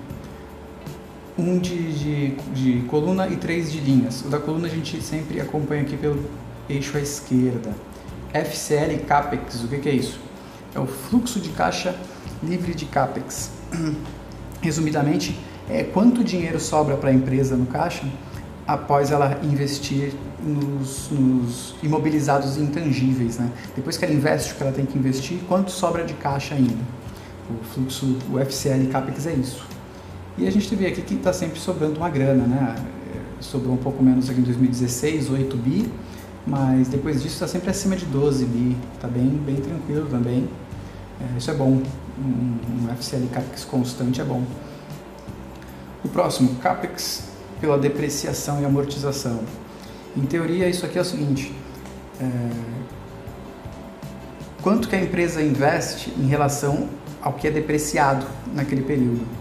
Um 1.40 1.58
de, 1.58 1.94
de, 1.94 2.36
de 2.54 2.82
coluna 2.88 3.26
e 3.30 3.38
três 3.38 3.72
de 3.72 3.80
linhas. 3.80 4.26
O 4.26 4.28
da 4.28 4.40
coluna 4.40 4.68
a 4.68 4.70
gente 4.70 5.02
sempre 5.02 5.40
acompanha 5.40 5.84
aqui 5.84 5.96
pelo 5.96 6.26
eixo 6.68 6.98
à 6.98 7.00
esquerda. 7.00 7.74
FCL 8.34 9.06
CAPEX, 9.08 9.64
o 9.64 9.70
que, 9.70 9.78
que 9.78 9.88
é 9.88 9.94
isso? 9.94 10.20
É 10.76 10.80
o 10.80 10.86
fluxo 10.86 11.40
de 11.40 11.48
caixa 11.52 11.96
livre 12.44 12.74
de 12.74 12.86
CAPEX. 12.86 13.52
Resumidamente, 14.62 15.40
é 15.70 15.82
quanto 15.82 16.26
dinheiro 16.26 16.60
sobra 16.60 16.98
para 16.98 17.10
a 17.10 17.14
empresa 17.14 17.56
no 17.56 17.68
caixa 17.68 18.06
após 18.68 19.10
ela 19.10 19.40
investir 19.42 20.12
nos, 20.44 21.10
nos, 21.10 21.76
imobilizados 21.82 22.58
intangíveis. 22.58 23.38
Né? 23.38 23.50
Depois 23.78 23.96
que 23.96 24.04
ela 24.04 24.14
investe 24.14 24.52
o 24.52 24.56
que 24.58 24.64
ela 24.64 24.74
tem 24.74 24.86
que 24.86 24.98
investir, 24.98 25.40
quanto 25.48 25.72
sobra 25.72 26.04
de 26.04 26.16
caixa 26.16 26.54
ainda? 26.54 26.84
O 27.50 27.64
fluxo, 27.64 28.18
o 28.30 28.38
FCL 28.40 28.90
CAPEX 28.92 29.26
é 29.26 29.34
isso. 29.36 29.79
E 30.40 30.48
a 30.48 30.52
gente 30.52 30.74
vê 30.74 30.88
aqui 30.88 31.02
que 31.02 31.16
está 31.16 31.34
sempre 31.34 31.60
sobrando 31.60 31.98
uma 31.98 32.10
grana, 32.10 32.48
né? 32.48 32.76
Sobrou 33.42 33.74
um 33.74 33.78
pouco 33.78 34.02
menos 34.02 34.30
aqui 34.30 34.40
em 34.40 34.44
2016, 34.44 35.30
8 35.30 35.58
bi, 35.58 35.92
mas 36.48 36.88
depois 36.88 37.22
disso 37.22 37.34
está 37.34 37.48
sempre 37.48 37.70
acima 37.70 37.98
de 37.98 38.06
12 38.06 38.46
bi, 38.46 38.78
está 38.96 39.10
bem, 39.10 39.28
bem 39.28 39.58
tranquilo 39.58 40.08
também. 40.10 40.48
É, 41.20 41.38
isso 41.38 41.52
é 41.52 41.54
bom, 41.54 41.82
um, 42.18 42.58
um 42.88 42.96
FCL 42.96 43.28
CAPEX 43.34 43.66
constante 43.66 44.22
é 44.22 44.24
bom. 44.24 44.42
O 46.06 46.08
próximo, 46.08 46.56
CAPEX 46.56 47.26
pela 47.60 47.78
depreciação 47.78 48.62
e 48.62 48.66
amortização. 48.66 49.42
Em 50.16 50.22
teoria, 50.22 50.70
isso 50.70 50.86
aqui 50.86 50.98
é 50.98 51.02
o 51.02 51.06
seguinte: 51.06 51.54
é, 52.22 52.50
quanto 54.62 54.88
que 54.88 54.96
a 54.96 55.02
empresa 55.02 55.44
investe 55.44 56.14
em 56.18 56.28
relação 56.28 56.88
ao 57.22 57.34
que 57.34 57.46
é 57.46 57.52
depreciado 57.52 58.26
naquele 58.54 58.84
período. 58.84 59.39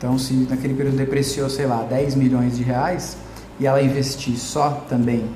Então, 0.00 0.18
se 0.18 0.32
naquele 0.32 0.72
período 0.72 0.96
depreciou, 0.96 1.50
sei 1.50 1.66
lá, 1.66 1.82
10 1.82 2.14
milhões 2.14 2.56
de 2.56 2.62
reais 2.62 3.18
e 3.60 3.66
ela 3.66 3.82
investir 3.82 4.36
só 4.38 4.84
também 4.88 5.28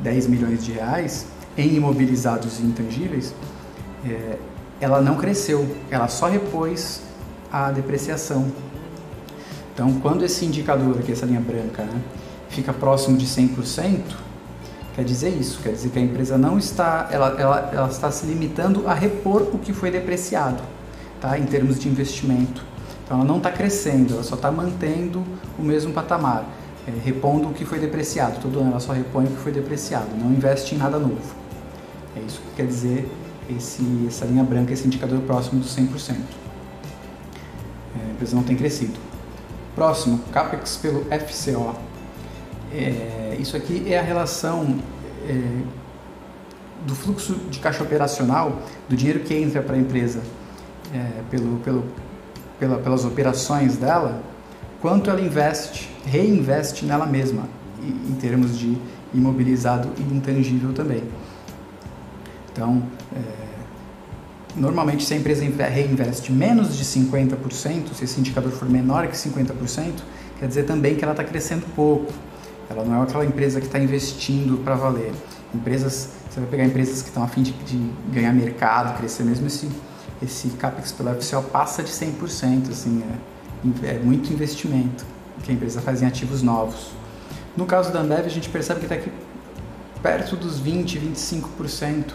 10 0.00 0.26
milhões 0.26 0.62
de 0.62 0.72
reais 0.72 1.26
em 1.56 1.76
imobilizados 1.76 2.60
e 2.60 2.62
intangíveis, 2.62 3.34
é, 4.04 4.36
ela 4.78 5.00
não 5.00 5.16
cresceu, 5.16 5.66
ela 5.90 6.06
só 6.06 6.28
repôs 6.28 7.00
a 7.50 7.72
depreciação 7.72 8.46
então, 9.80 9.94
quando 10.00 10.22
esse 10.26 10.44
indicador 10.44 10.98
aqui, 10.98 11.10
essa 11.10 11.24
linha 11.24 11.40
branca, 11.40 11.82
né, 11.82 12.02
fica 12.50 12.70
próximo 12.70 13.16
de 13.16 13.24
100%, 13.24 14.02
quer 14.94 15.02
dizer 15.02 15.30
isso, 15.30 15.58
quer 15.62 15.70
dizer 15.70 15.88
que 15.88 15.98
a 15.98 16.02
empresa 16.02 16.36
não 16.36 16.58
está, 16.58 17.08
ela, 17.10 17.34
ela, 17.40 17.70
ela 17.72 17.88
está 17.88 18.10
se 18.10 18.26
limitando 18.26 18.86
a 18.86 18.92
repor 18.92 19.40
o 19.54 19.58
que 19.58 19.72
foi 19.72 19.90
depreciado, 19.90 20.62
tá, 21.18 21.38
em 21.38 21.44
termos 21.44 21.78
de 21.78 21.88
investimento. 21.88 22.62
Então, 23.10 23.18
ela 23.18 23.26
não 23.26 23.38
está 23.38 23.50
crescendo, 23.50 24.14
ela 24.14 24.22
só 24.22 24.36
está 24.36 24.52
mantendo 24.52 25.24
o 25.58 25.64
mesmo 25.64 25.92
patamar, 25.92 26.44
é, 26.86 26.92
repondo 27.04 27.48
o 27.48 27.52
que 27.52 27.64
foi 27.64 27.80
depreciado. 27.80 28.38
Todo 28.40 28.60
ano 28.60 28.70
ela 28.70 28.78
só 28.78 28.92
repõe 28.92 29.24
o 29.24 29.30
que 29.30 29.38
foi 29.38 29.50
depreciado, 29.50 30.06
não 30.16 30.30
investe 30.30 30.76
em 30.76 30.78
nada 30.78 30.96
novo. 30.96 31.34
É 32.14 32.20
isso 32.20 32.40
que 32.40 32.54
quer 32.54 32.66
dizer 32.68 33.10
esse, 33.50 33.82
essa 34.06 34.24
linha 34.24 34.44
branca, 34.44 34.72
esse 34.72 34.86
indicador 34.86 35.18
próximo 35.22 35.60
dos 35.60 35.76
100%. 35.76 36.14
É, 37.96 38.10
a 38.10 38.12
empresa 38.12 38.36
não 38.36 38.44
tem 38.44 38.54
crescido. 38.54 38.96
Próximo, 39.74 40.20
CAPEX 40.32 40.76
pelo 40.76 41.04
FCO. 41.06 41.74
É, 42.72 43.36
isso 43.40 43.56
aqui 43.56 43.92
é 43.92 43.98
a 43.98 44.02
relação 44.02 44.78
é, 45.28 45.62
do 46.86 46.94
fluxo 46.94 47.34
de 47.50 47.58
caixa 47.58 47.82
operacional, 47.82 48.62
do 48.88 48.94
dinheiro 48.94 49.18
que 49.18 49.34
entra 49.34 49.60
para 49.62 49.74
a 49.74 49.78
empresa 49.80 50.22
é, 50.94 51.22
pelo, 51.28 51.58
pelo, 51.58 51.84
pela, 52.60 52.78
pelas 52.78 53.04
operações 53.04 53.76
dela, 53.76 54.22
quanto 54.80 55.10
ela 55.10 55.20
investe, 55.20 55.90
reinveste 56.04 56.84
nela 56.84 57.06
mesma, 57.06 57.48
em 57.82 58.14
termos 58.14 58.56
de 58.56 58.76
imobilizado 59.12 59.90
e 59.98 60.02
intangível 60.14 60.72
também. 60.72 61.02
Então, 62.52 62.82
é, 63.16 63.50
normalmente 64.54 65.04
se 65.04 65.14
a 65.14 65.16
empresa 65.16 65.44
reinveste 65.44 66.30
menos 66.32 66.76
de 66.76 66.84
50%, 66.84 67.94
se 67.94 68.04
esse 68.04 68.20
indicador 68.20 68.52
for 68.52 68.68
menor 68.68 69.06
que 69.06 69.16
50%, 69.16 69.92
quer 70.38 70.46
dizer 70.46 70.64
também 70.64 70.94
que 70.94 71.02
ela 71.02 71.12
está 71.12 71.24
crescendo 71.24 71.64
pouco. 71.74 72.12
Ela 72.68 72.84
não 72.84 73.00
é 73.00 73.02
aquela 73.02 73.24
empresa 73.24 73.60
que 73.60 73.66
está 73.66 73.78
investindo 73.78 74.62
para 74.62 74.74
valer. 74.74 75.12
Empresas, 75.52 76.10
você 76.28 76.38
vai 76.38 76.48
pegar 76.48 76.64
empresas 76.64 77.02
que 77.02 77.08
estão 77.08 77.24
a 77.24 77.26
fim 77.26 77.42
de, 77.42 77.50
de, 77.52 77.90
ganhar 78.12 78.32
mercado, 78.32 78.96
crescer 78.96 79.24
mesmo, 79.24 79.48
esse, 79.48 79.68
esse 80.22 80.48
CAPEX 80.50 80.92
pela 80.92 81.14
FCO 81.14 81.42
passa 81.42 81.82
de 81.82 81.90
100%, 81.90 82.70
assim, 82.70 83.02
é, 83.84 83.88
é 83.88 83.98
muito 83.98 84.32
investimento 84.32 85.04
que 85.42 85.50
a 85.50 85.54
empresa 85.54 85.80
faz 85.80 86.02
em 86.02 86.06
ativos 86.06 86.42
novos. 86.42 86.92
No 87.56 87.66
caso 87.66 87.92
da 87.92 88.00
Ambev, 88.00 88.26
a 88.26 88.30
gente 88.30 88.48
percebe 88.48 88.80
que 88.80 88.86
está 88.86 88.96
aqui 88.96 89.10
perto 90.02 90.36
dos 90.36 90.58
20, 90.58 90.98
25%. 90.98 92.12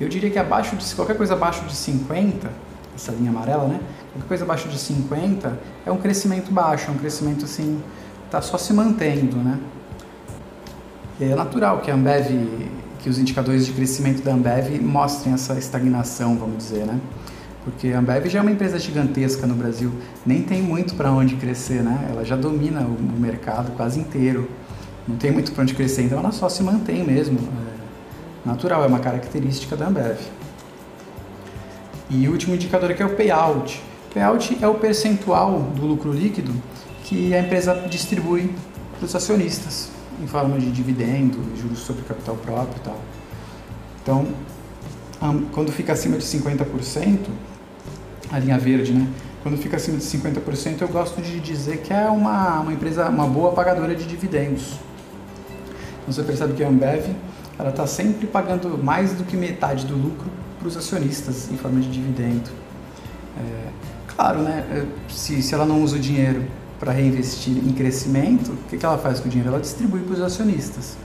Eu 0.00 0.08
diria 0.08 0.30
que 0.30 0.38
abaixo 0.38 0.76
de 0.76 0.94
qualquer 0.94 1.16
coisa 1.16 1.34
abaixo 1.34 1.64
de 1.64 1.74
50, 1.74 2.50
essa 2.94 3.12
linha 3.12 3.30
amarela, 3.30 3.66
né? 3.66 3.80
Qualquer 4.12 4.28
coisa 4.28 4.44
abaixo 4.44 4.68
de 4.68 4.78
50 4.78 5.58
é 5.84 5.92
um 5.92 5.98
crescimento 5.98 6.50
baixo, 6.50 6.90
é 6.90 6.94
um 6.94 6.98
crescimento 6.98 7.44
assim, 7.44 7.82
tá 8.30 8.40
só 8.40 8.58
se 8.58 8.72
mantendo, 8.72 9.36
né? 9.36 9.58
E 11.18 11.24
é 11.24 11.34
natural 11.34 11.80
que 11.80 11.90
a 11.90 11.94
Ambev, 11.94 12.30
que 13.06 13.10
os 13.10 13.20
indicadores 13.20 13.64
de 13.64 13.70
crescimento 13.70 14.20
da 14.20 14.32
Ambev 14.32 14.80
mostrem 14.82 15.32
essa 15.32 15.56
estagnação, 15.56 16.36
vamos 16.36 16.58
dizer, 16.58 16.84
né? 16.84 17.00
Porque 17.62 17.92
a 17.92 18.00
Ambev 18.00 18.26
já 18.26 18.40
é 18.40 18.42
uma 18.42 18.50
empresa 18.50 18.80
gigantesca 18.80 19.46
no 19.46 19.54
Brasil, 19.54 19.92
nem 20.26 20.42
tem 20.42 20.60
muito 20.60 20.96
para 20.96 21.12
onde 21.12 21.36
crescer, 21.36 21.84
né? 21.84 22.08
Ela 22.10 22.24
já 22.24 22.34
domina 22.34 22.80
o 22.80 23.20
mercado 23.20 23.70
quase 23.76 24.00
inteiro, 24.00 24.50
não 25.06 25.14
tem 25.14 25.30
muito 25.30 25.52
para 25.52 25.62
onde 25.62 25.72
crescer, 25.72 26.02
então 26.02 26.18
ela 26.18 26.32
só 26.32 26.48
se 26.48 26.64
mantém 26.64 27.04
mesmo. 27.04 27.38
É, 27.38 28.48
natural, 28.48 28.82
é 28.82 28.88
uma 28.88 28.98
característica 28.98 29.76
da 29.76 29.86
Ambev. 29.86 30.18
E 32.10 32.26
o 32.26 32.32
último 32.32 32.56
indicador 32.56 32.90
aqui 32.90 33.04
é 33.04 33.06
o 33.06 33.14
payout. 33.14 33.80
Payout 34.12 34.58
é 34.60 34.66
o 34.66 34.74
percentual 34.74 35.60
do 35.76 35.86
lucro 35.86 36.10
líquido 36.10 36.52
que 37.04 37.32
a 37.32 37.38
empresa 37.38 37.86
distribui 37.88 38.52
para 38.98 39.06
os 39.06 39.14
acionistas 39.14 39.94
em 40.22 40.26
forma 40.26 40.58
de 40.58 40.70
dividendo, 40.70 41.38
juros 41.56 41.78
sobre 41.80 42.02
capital 42.04 42.36
próprio 42.36 42.76
e 42.76 42.80
tal. 42.80 43.00
Então, 44.02 44.26
quando 45.52 45.72
fica 45.72 45.92
acima 45.92 46.16
de 46.16 46.24
50%, 46.24 47.26
a 48.30 48.38
linha 48.38 48.58
verde, 48.58 48.92
né? 48.92 49.08
Quando 49.42 49.56
fica 49.58 49.76
acima 49.76 49.96
de 49.98 50.04
50%, 50.04 50.82
eu 50.82 50.88
gosto 50.88 51.22
de 51.22 51.38
dizer 51.40 51.78
que 51.78 51.92
é 51.92 52.06
uma, 52.08 52.60
uma 52.60 52.72
empresa, 52.72 53.08
uma 53.08 53.26
boa 53.26 53.52
pagadora 53.52 53.94
de 53.94 54.04
dividendos. 54.04 54.72
Então, 56.02 56.12
você 56.12 56.22
percebe 56.22 56.54
que 56.54 56.64
a 56.64 56.68
Ambev 56.68 57.14
ela 57.58 57.70
está 57.70 57.86
sempre 57.86 58.26
pagando 58.26 58.76
mais 58.76 59.12
do 59.12 59.24
que 59.24 59.36
metade 59.36 59.86
do 59.86 59.96
lucro 59.96 60.30
para 60.58 60.68
os 60.68 60.76
acionistas 60.76 61.50
em 61.50 61.56
forma 61.56 61.80
de 61.80 61.88
dividendo. 61.88 62.50
É, 63.38 63.68
claro, 64.14 64.40
né, 64.40 64.66
é, 64.70 65.12
se, 65.12 65.40
se 65.42 65.54
ela 65.54 65.64
não 65.64 65.82
usa 65.82 65.96
o 65.96 65.98
dinheiro 65.98 66.44
para 66.78 66.92
reinvestir 66.92 67.56
em 67.56 67.72
crescimento, 67.72 68.52
o 68.52 68.56
que, 68.68 68.76
que 68.76 68.84
ela 68.84 68.98
faz 68.98 69.20
com 69.20 69.26
o 69.26 69.30
dinheiro? 69.30 69.50
Ela 69.50 69.60
distribui 69.60 70.00
para 70.00 70.14
os 70.14 70.20
acionistas. 70.20 70.96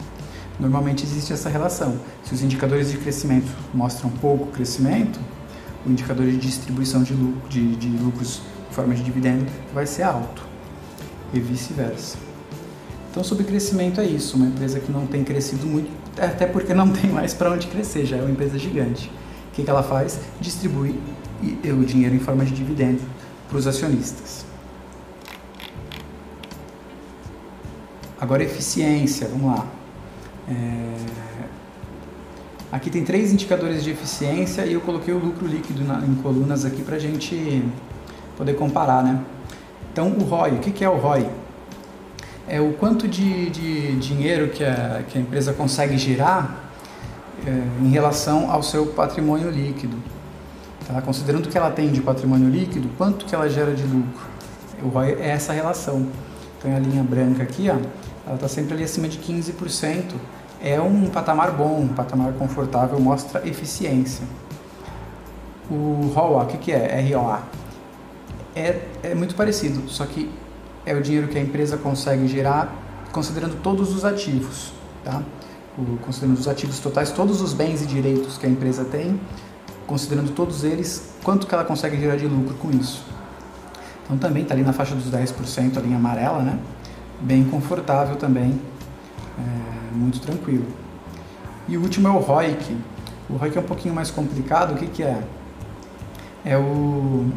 Normalmente 0.60 1.04
existe 1.04 1.34
essa 1.34 1.50
relação. 1.50 1.98
Se 2.24 2.34
os 2.34 2.42
indicadores 2.42 2.92
de 2.92 2.98
crescimento 2.98 3.52
mostram 3.74 4.10
pouco 4.10 4.48
crescimento, 4.48 5.20
o 5.86 5.90
indicador 5.90 6.26
de 6.26 6.38
distribuição 6.38 7.04
de, 7.04 7.14
lucro, 7.14 7.50
de, 7.50 7.76
de 7.76 7.88
lucros 7.88 8.42
em 8.70 8.74
forma 8.74 8.94
de 8.94 9.04
dividendo 9.04 9.46
vai 9.74 9.88
ser 9.88 10.04
alto 10.04 10.44
e 11.34 11.40
vice-versa. 11.40 12.18
Então, 13.10 13.24
sobre 13.24 13.44
crescimento 13.44 14.00
é 14.00 14.06
isso. 14.06 14.38
Uma 14.38 14.48
empresa 14.48 14.80
que 14.80 14.92
não 14.92 15.08
tem 15.08 15.24
crescido 15.24 15.66
muito 15.66 15.90
até 16.18 16.46
porque 16.46 16.74
não 16.74 16.90
tem 16.94 17.10
mais 17.10 17.34
para 17.34 17.52
onde 17.52 17.68
crescer, 17.68 18.06
já 18.06 18.18
é 18.18 18.22
uma 18.22 18.32
empresa 18.32 18.58
gigante. 18.58 19.12
O 19.52 19.56
que, 19.56 19.64
que 19.64 19.70
ela 19.70 19.84
faz? 19.84 20.20
Distribui 20.40 21.00
o 21.42 21.84
dinheiro 21.84 22.16
em 22.16 22.20
forma 22.20 22.46
de 22.46 22.52
dividendo 22.52 23.02
para 23.50 23.58
os 23.58 23.68
acionistas. 23.68 24.46
Agora, 28.22 28.42
eficiência, 28.44 29.28
vamos 29.28 29.58
lá. 29.58 29.68
É... 30.48 31.42
Aqui 32.72 32.90
tem 32.90 33.04
três 33.04 33.34
indicadores 33.34 33.84
de 33.84 33.92
eficiência 33.92 34.66
e 34.66 34.72
eu 34.72 34.80
coloquei 34.80 35.14
o 35.14 35.18
lucro 35.18 35.46
líquido 35.46 35.84
na, 35.84 36.00
em 36.06 36.16
colunas 36.16 36.64
aqui 36.64 36.82
para 36.82 36.96
a 36.96 37.00
gente 37.00 37.62
poder 38.38 38.54
comparar, 38.54 39.04
né? 39.04 39.20
Então, 39.92 40.08
o 40.08 40.24
ROI, 40.24 40.52
o 40.52 40.60
que, 40.60 40.72
que 40.72 40.86
é 40.86 40.90
o 40.90 40.96
ROI? 40.96 41.28
é 42.52 42.60
o 42.60 42.74
quanto 42.74 43.08
de, 43.08 43.50
de 43.50 43.96
dinheiro 43.96 44.50
que 44.50 44.62
a, 44.62 45.04
que 45.08 45.18
a 45.18 45.22
empresa 45.22 45.54
consegue 45.54 45.98
gerar 45.98 46.70
é, 47.48 47.50
em 47.82 47.90
relação 47.90 48.52
ao 48.52 48.62
seu 48.62 48.88
patrimônio 48.88 49.50
líquido. 49.50 49.96
Tá? 50.86 51.02
Considerando 51.02 51.48
que 51.48 51.58
ela 51.58 51.72
tem 51.72 51.90
de 51.92 52.02
patrimônio 52.02 52.50
líquido, 52.50 52.90
quanto 52.98 53.26
que 53.26 53.34
ela 53.34 53.50
gera 53.50 53.74
de 53.74 53.84
lucro. 53.84 54.30
O 54.84 54.90
ROI 54.90 55.14
é 55.14 55.30
essa 55.30 55.54
relação. 55.54 56.08
Então 56.58 56.76
a 56.76 56.80
linha 56.80 57.02
branca 57.04 57.42
aqui, 57.42 57.70
ó, 57.70 57.78
ela 58.26 58.36
está 58.36 58.48
sempre 58.48 58.74
ali 58.74 58.84
acima 58.84 59.08
de 59.08 59.18
15% 59.20 60.14
é 60.64 60.80
um 60.80 61.08
patamar 61.08 61.52
bom, 61.52 61.82
um 61.82 61.88
patamar 61.88 62.34
confortável, 62.34 63.00
mostra 63.00 63.48
eficiência. 63.48 64.24
O 65.70 66.12
ROA, 66.14 66.44
o 66.44 66.46
que, 66.46 66.58
que 66.58 66.72
é? 66.72 67.02
ROA. 67.16 67.42
É, 68.56 68.82
é 69.02 69.16
muito 69.16 69.34
parecido, 69.34 69.90
só 69.90 70.06
que 70.06 70.30
é 70.86 70.94
o 70.94 71.02
dinheiro 71.02 71.28
que 71.28 71.38
a 71.38 71.42
empresa 71.42 71.78
consegue 71.78 72.28
gerar 72.28 72.74
considerando 73.12 73.62
todos 73.62 73.94
os 73.96 74.06
ativos, 74.06 74.72
tá? 75.04 75.22
O, 75.78 75.98
considerando 75.98 76.38
os 76.38 76.48
ativos 76.48 76.80
totais, 76.80 77.12
todos 77.12 77.42
os 77.42 77.54
bens 77.54 77.82
e 77.82 77.86
direitos 77.86 78.38
que 78.38 78.46
a 78.46 78.50
empresa 78.50 78.84
tem, 78.86 79.20
considerando 79.88 80.32
todos 80.32 80.64
eles, 80.64 81.14
quanto 81.24 81.48
que 81.48 81.54
ela 81.54 81.64
consegue 81.64 81.98
gerar 81.98 82.18
de 82.18 82.28
lucro 82.28 82.56
com 82.56 82.70
isso. 82.72 83.04
Então 84.04 84.18
também 84.18 84.44
está 84.44 84.54
ali 84.54 84.64
na 84.64 84.74
faixa 84.74 84.94
dos 84.94 85.10
10%, 85.10 85.78
a 85.78 85.82
linha 85.82 85.96
amarela, 85.96 86.42
né? 86.44 86.60
Bem 87.22 87.44
confortável 87.44 88.16
também, 88.16 88.60
é, 89.38 89.96
muito 89.96 90.20
tranquilo. 90.20 90.66
E 91.68 91.78
o 91.78 91.82
último 91.82 92.08
é 92.08 92.12
o 92.12 92.18
ROIC. 92.18 92.76
O 93.30 93.36
ROIC 93.36 93.58
é 93.58 93.62
um 93.62 93.66
pouquinho 93.66 93.94
mais 93.94 94.10
complicado, 94.10 94.74
o 94.74 94.78
que, 94.78 94.88
que 94.88 95.04
é? 95.04 95.22
É 96.44 96.58
o, 96.58 97.28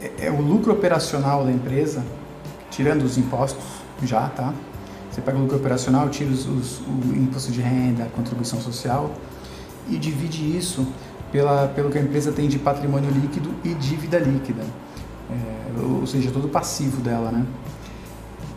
é, 0.00 0.26
é 0.26 0.30
o 0.30 0.40
lucro 0.40 0.72
operacional 0.72 1.44
da 1.44 1.52
empresa, 1.52 2.02
tirando 2.70 3.02
os 3.02 3.18
impostos 3.18 3.64
já, 4.02 4.28
tá? 4.28 4.52
Você 5.10 5.20
pega 5.20 5.36
o 5.36 5.42
lucro 5.42 5.58
operacional, 5.58 6.08
tira 6.08 6.30
os, 6.30 6.46
os, 6.46 6.80
o 6.80 7.14
imposto 7.14 7.52
de 7.52 7.60
renda, 7.60 8.04
a 8.04 8.06
contribuição 8.06 8.60
social 8.60 9.10
e 9.90 9.98
divide 9.98 10.56
isso 10.56 10.86
pela, 11.30 11.68
pelo 11.68 11.90
que 11.90 11.98
a 11.98 12.00
empresa 12.00 12.32
tem 12.32 12.48
de 12.48 12.58
patrimônio 12.58 13.10
líquido 13.10 13.50
e 13.62 13.74
dívida 13.74 14.18
líquida, 14.18 14.62
é, 15.30 15.80
ou 15.82 16.06
seja, 16.06 16.30
todo 16.30 16.46
o 16.46 16.48
passivo 16.48 17.00
dela, 17.00 17.30
né? 17.30 17.44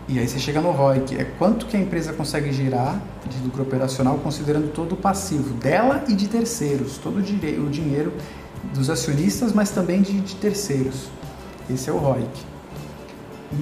E 0.07 0.19
aí 0.19 0.27
você 0.27 0.38
chega 0.38 0.62
no 0.62 0.69
ROI, 0.69 1.00
que 1.00 1.15
é 1.15 1.24
quanto 1.24 1.65
que 1.65 1.75
a 1.75 1.79
empresa 1.79 2.13
consegue 2.13 2.51
gerar 2.51 3.01
de 3.27 3.43
lucro 3.43 3.63
operacional 3.63 4.19
considerando 4.19 4.71
todo 4.71 4.93
o 4.93 4.95
passivo 4.95 5.55
dela 5.55 6.03
e 6.07 6.13
de 6.13 6.27
terceiros, 6.27 7.00
todo 7.00 7.17
o, 7.17 7.65
o 7.65 7.69
dinheiro 7.69 8.13
dos 8.71 8.89
acionistas, 8.91 9.51
mas 9.51 9.71
também 9.71 10.03
de, 10.03 10.19
de 10.21 10.35
terceiros. 10.35 11.09
Esse 11.67 11.89
é 11.89 11.93
o 11.93 11.97
ROIC. 11.97 12.29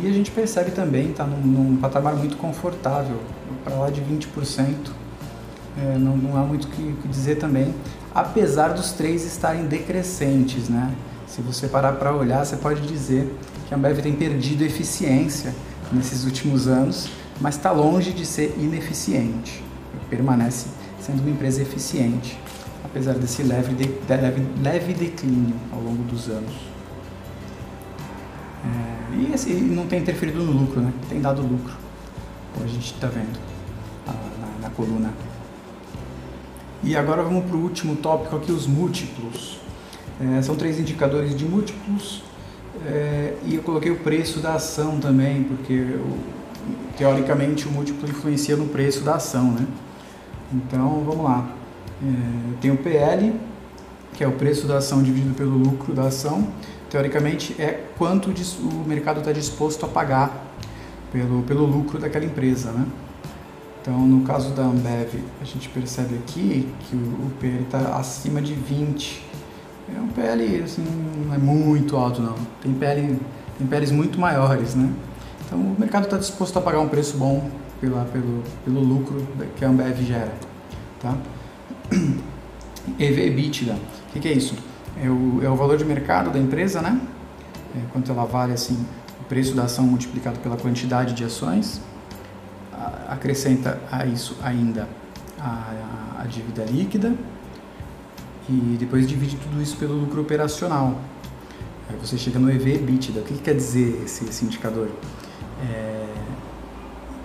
E 0.01 0.07
a 0.07 0.12
gente 0.12 0.31
percebe 0.31 0.71
também, 0.71 1.12
está 1.12 1.23
num, 1.23 1.38
num, 1.38 1.77
patamar 1.77 2.15
muito 2.15 2.35
confortável, 2.35 3.19
para 3.63 3.75
lá 3.75 3.89
de 3.89 4.01
20%, 4.01 4.75
é, 5.77 5.97
não, 5.97 6.17
não, 6.17 6.38
há 6.38 6.43
muito 6.43 6.65
o 6.65 6.67
que, 6.67 6.93
que, 7.01 7.07
dizer 7.07 7.35
também, 7.35 7.73
apesar 8.13 8.69
dos 8.69 8.91
três 8.91 9.25
estarem 9.25 9.65
decrescentes, 9.65 10.67
né? 10.67 10.93
Se 11.25 11.41
você 11.41 11.67
parar 11.67 11.93
para 11.93 12.13
olhar, 12.13 12.45
você 12.45 12.57
pode 12.57 12.81
dizer 12.81 13.33
que 13.67 13.73
a 13.73 13.77
Ambev 13.77 14.00
tem 14.01 14.13
perdido 14.13 14.63
eficiência 14.63 15.53
nesses 15.93 16.25
últimos 16.25 16.67
anos, 16.67 17.09
mas 17.39 17.55
está 17.55 17.71
longe 17.71 18.12
de 18.12 18.25
ser 18.25 18.55
ineficiente. 18.57 19.63
Permanece 20.09 20.67
sendo 21.00 21.21
uma 21.21 21.29
empresa 21.29 21.62
eficiente, 21.62 22.39
apesar 22.83 23.13
desse 23.15 23.43
leve, 23.43 23.73
de, 23.73 23.89
leve, 24.07 24.47
leve 24.62 24.93
declínio 24.93 25.55
ao 25.71 25.81
longo 25.81 26.03
dos 26.03 26.29
anos. 26.29 26.53
É, 28.65 29.50
e, 29.50 29.53
não 29.62 29.85
tem 29.85 30.00
interferido 30.00 30.41
no 30.41 30.51
lucro, 30.51 30.79
né? 30.79 30.93
Tem 31.09 31.19
dado 31.19 31.41
lucro, 31.41 31.73
como 32.53 32.65
a 32.65 32.69
gente 32.69 32.93
está 32.93 33.07
vendo 33.07 33.38
na, 34.05 34.67
na, 34.67 34.69
coluna. 34.69 35.13
E 36.81 36.95
agora 36.95 37.23
vamos 37.23 37.45
para 37.45 37.57
o 37.57 37.62
último 37.62 37.97
tópico 37.97 38.35
aqui, 38.38 38.51
os 38.51 38.65
múltiplos. 38.65 39.59
É, 40.21 40.41
são 40.41 40.55
três 40.55 40.79
indicadores 40.79 41.35
de 41.35 41.43
múltiplos 41.45 42.23
é, 42.85 43.35
e 43.45 43.55
eu 43.55 43.63
coloquei 43.63 43.91
o 43.91 43.99
preço 43.99 44.39
da 44.39 44.55
ação 44.55 44.99
também, 44.99 45.43
porque 45.43 45.73
eu, 45.73 46.17
teoricamente 46.97 47.67
o 47.67 47.71
múltiplo 47.71 48.09
influencia 48.09 48.55
no 48.55 48.67
preço 48.67 49.01
da 49.03 49.15
ação, 49.15 49.51
né? 49.51 49.67
Então 50.51 51.03
vamos 51.05 51.23
lá. 51.23 51.49
É, 52.01 52.61
tem 52.61 52.71
o 52.71 52.77
PL, 52.77 53.33
que 54.13 54.23
é 54.23 54.27
o 54.27 54.33
preço 54.33 54.67
da 54.67 54.77
ação 54.77 55.01
dividido 55.01 55.33
pelo 55.33 55.57
lucro 55.57 55.93
da 55.93 56.03
ação 56.03 56.47
teoricamente, 56.93 57.59
é 57.59 57.87
quanto 57.97 58.29
o 58.29 58.87
mercado 58.87 59.17
está 59.17 59.31
disposto 59.31 59.83
a 59.83 59.89
pagar 59.89 60.45
pelo, 61.12 61.41
pelo 61.41 61.65
lucro 61.65 61.97
daquela 61.97 62.23
empresa, 62.23 62.71
né? 62.71 62.86
Então, 63.81 63.97
no 63.97 64.23
caso 64.23 64.51
da 64.51 64.62
Ambev, 64.62 65.15
a 65.41 65.43
gente 65.43 65.69
percebe 65.69 66.13
aqui 66.15 66.69
que 66.81 66.95
o, 66.95 67.31
PL 67.39 67.63
está 67.63 67.97
acima 67.97 68.39
de 68.39 68.53
20. 68.53 69.25
É 69.89 70.00
um 70.00 70.08
PL, 70.08 70.63
assim, 70.63 70.84
não 71.26 71.34
é 71.34 71.38
muito 71.38 71.98
alto, 71.98 72.22
não. 72.22 72.36
Tem, 72.62 72.74
PL, 72.74 73.19
tem 73.58 73.67
PLs 73.67 73.91
muito 73.91 74.19
maiores, 74.19 74.76
né? 74.76 74.91
Então, 75.46 75.60
o 75.60 75.76
mercado 75.78 76.06
está 76.06 76.17
disposto 76.17 76.58
a 76.58 76.62
pagar 76.62 76.80
um 76.80 76.88
preço 76.88 77.17
bom 77.17 77.50
pela, 77.82 78.06
pelo, 78.06 78.43
pelo 78.63 78.80
lucro 78.80 79.28
que 79.56 79.65
a 79.65 79.69
Ambev 79.69 80.02
gera, 80.04 80.34
tá? 81.00 81.17
EV 83.00 83.28
EBITDA, 83.28 83.74
o 83.74 84.13
que, 84.13 84.19
que 84.19 84.28
é 84.28 84.34
isso? 84.34 84.56
é 85.02 85.10
o, 85.10 85.39
é 85.43 85.50
o 85.50 85.56
valor 85.56 85.78
de 85.78 85.86
mercado 85.86 86.30
da 86.32 86.39
empresa, 86.39 86.82
né? 86.82 87.00
É, 87.76 87.80
quanto 87.91 88.12
ela 88.12 88.26
vale, 88.26 88.54
assim, 88.54 88.86
o 89.22 89.24
preço 89.26 89.56
da 89.56 89.63
ação 89.63 89.86
multiplicado 89.86 90.39
pela 90.39 90.58
quantidade 90.58 91.13
de 91.13 91.24
ações. 91.24 91.82
A, 92.72 93.13
acrescenta 93.13 93.80
a 93.91 94.06
isso 94.06 94.38
ainda 94.43 94.88
a, 95.39 96.22
a, 96.22 96.26
dívida 96.26 96.63
líquida 96.65 97.13
e 98.49 98.77
depois 98.77 99.08
divide 99.08 99.38
tudo 99.38 99.62
isso 99.62 99.77
pelo 99.77 99.95
lucro 99.95 100.21
operacional. 100.21 100.99
Aí 101.89 101.97
você 101.97 102.17
chega 102.17 102.39
no 102.39 102.49
EV 102.51 102.75
EBITDA. 102.75 103.19
O 103.21 103.23
que, 103.23 103.34
que 103.36 103.41
quer 103.41 103.56
dizer 103.56 104.01
esse, 104.03 104.25
esse 104.25 104.45
indicador? 104.45 104.89
É, 105.62 106.06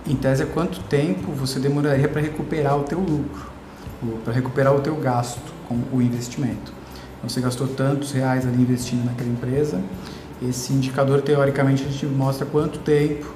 em 0.07 0.15
tese, 0.15 0.43
é 0.43 0.45
quanto 0.45 0.79
tempo 0.83 1.31
você 1.31 1.59
demoraria 1.59 2.07
para 2.07 2.21
recuperar 2.21 2.77
o 2.77 2.83
teu 2.83 2.99
lucro, 2.99 3.49
para 4.23 4.33
recuperar 4.33 4.75
o 4.75 4.79
teu 4.79 4.95
gasto 4.95 5.41
com 5.67 5.79
o 5.91 6.01
investimento. 6.01 6.73
Você 7.23 7.41
gastou 7.41 7.67
tantos 7.67 8.11
reais 8.11 8.47
ali 8.47 8.61
investindo 8.61 9.03
naquela 9.05 9.29
empresa. 9.29 9.81
Esse 10.41 10.71
indicador, 10.71 11.21
teoricamente, 11.21 11.83
a 11.83 11.87
gente 11.87 12.05
mostra 12.05 12.45
quanto 12.45 12.79
tempo 12.79 13.33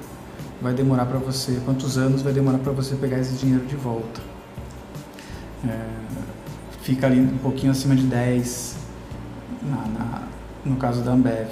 vai 0.60 0.72
demorar 0.72 1.04
para 1.04 1.18
você, 1.18 1.60
quantos 1.64 1.98
anos 1.98 2.22
vai 2.22 2.32
demorar 2.32 2.58
para 2.58 2.72
você 2.72 2.94
pegar 2.96 3.18
esse 3.18 3.34
dinheiro 3.34 3.66
de 3.66 3.76
volta. 3.76 4.22
É, 5.66 6.23
fica 6.84 7.06
ali 7.06 7.18
um 7.18 7.38
pouquinho 7.38 7.72
acima 7.72 7.96
de 7.96 8.04
10 8.04 8.76
na, 9.62 9.76
na, 9.76 10.22
no 10.64 10.76
caso 10.76 11.02
da 11.02 11.12
Ambev. 11.12 11.48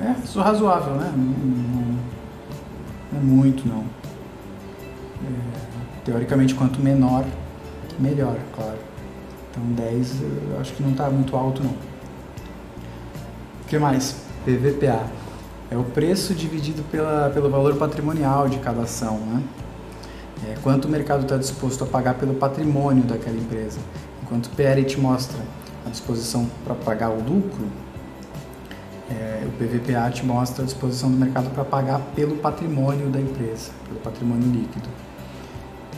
É, 0.00 0.04
é 0.04 0.42
razoável, 0.42 0.94
né? 0.96 1.12
Não, 1.16 1.22
não, 1.22 1.98
não 3.12 3.20
é 3.20 3.22
muito, 3.22 3.66
não. 3.66 3.84
É, 5.24 6.04
teoricamente, 6.04 6.54
quanto 6.54 6.80
menor, 6.80 7.24
melhor, 7.98 8.36
claro. 8.54 8.78
Então 9.50 9.62
10 9.72 10.22
eu 10.50 10.60
acho 10.60 10.72
que 10.74 10.82
não 10.82 10.90
está 10.90 11.08
muito 11.08 11.34
alto 11.36 11.62
não. 11.62 11.70
O 11.70 13.68
que 13.68 13.78
mais? 13.78 14.16
PVPA. 14.44 15.06
É 15.70 15.76
o 15.76 15.84
preço 15.84 16.34
dividido 16.34 16.82
pela, 16.90 17.30
pelo 17.30 17.48
valor 17.48 17.76
patrimonial 17.76 18.48
de 18.48 18.58
cada 18.58 18.82
ação, 18.82 19.18
né? 19.18 19.42
É 20.44 20.54
quanto 20.62 20.86
o 20.86 20.88
mercado 20.88 21.22
está 21.22 21.36
disposto 21.36 21.84
a 21.84 21.86
pagar 21.86 22.14
pelo 22.14 22.34
patrimônio 22.34 23.04
daquela 23.04 23.36
empresa. 23.36 23.78
Enquanto 24.22 24.46
o 24.46 24.50
PL 24.50 24.84
te 24.84 25.00
mostra 25.00 25.38
a 25.86 25.90
disposição 25.90 26.48
para 26.64 26.74
pagar 26.74 27.10
o 27.10 27.16
lucro, 27.16 27.66
é, 29.10 29.46
o 29.46 29.50
PVPA 29.52 30.10
te 30.10 30.26
mostra 30.26 30.62
a 30.62 30.66
disposição 30.66 31.10
do 31.10 31.16
mercado 31.16 31.48
para 31.50 31.64
pagar 31.64 32.00
pelo 32.14 32.36
patrimônio 32.36 33.08
da 33.08 33.20
empresa, 33.20 33.70
pelo 33.86 34.00
patrimônio 34.00 34.50
líquido. 34.50 34.88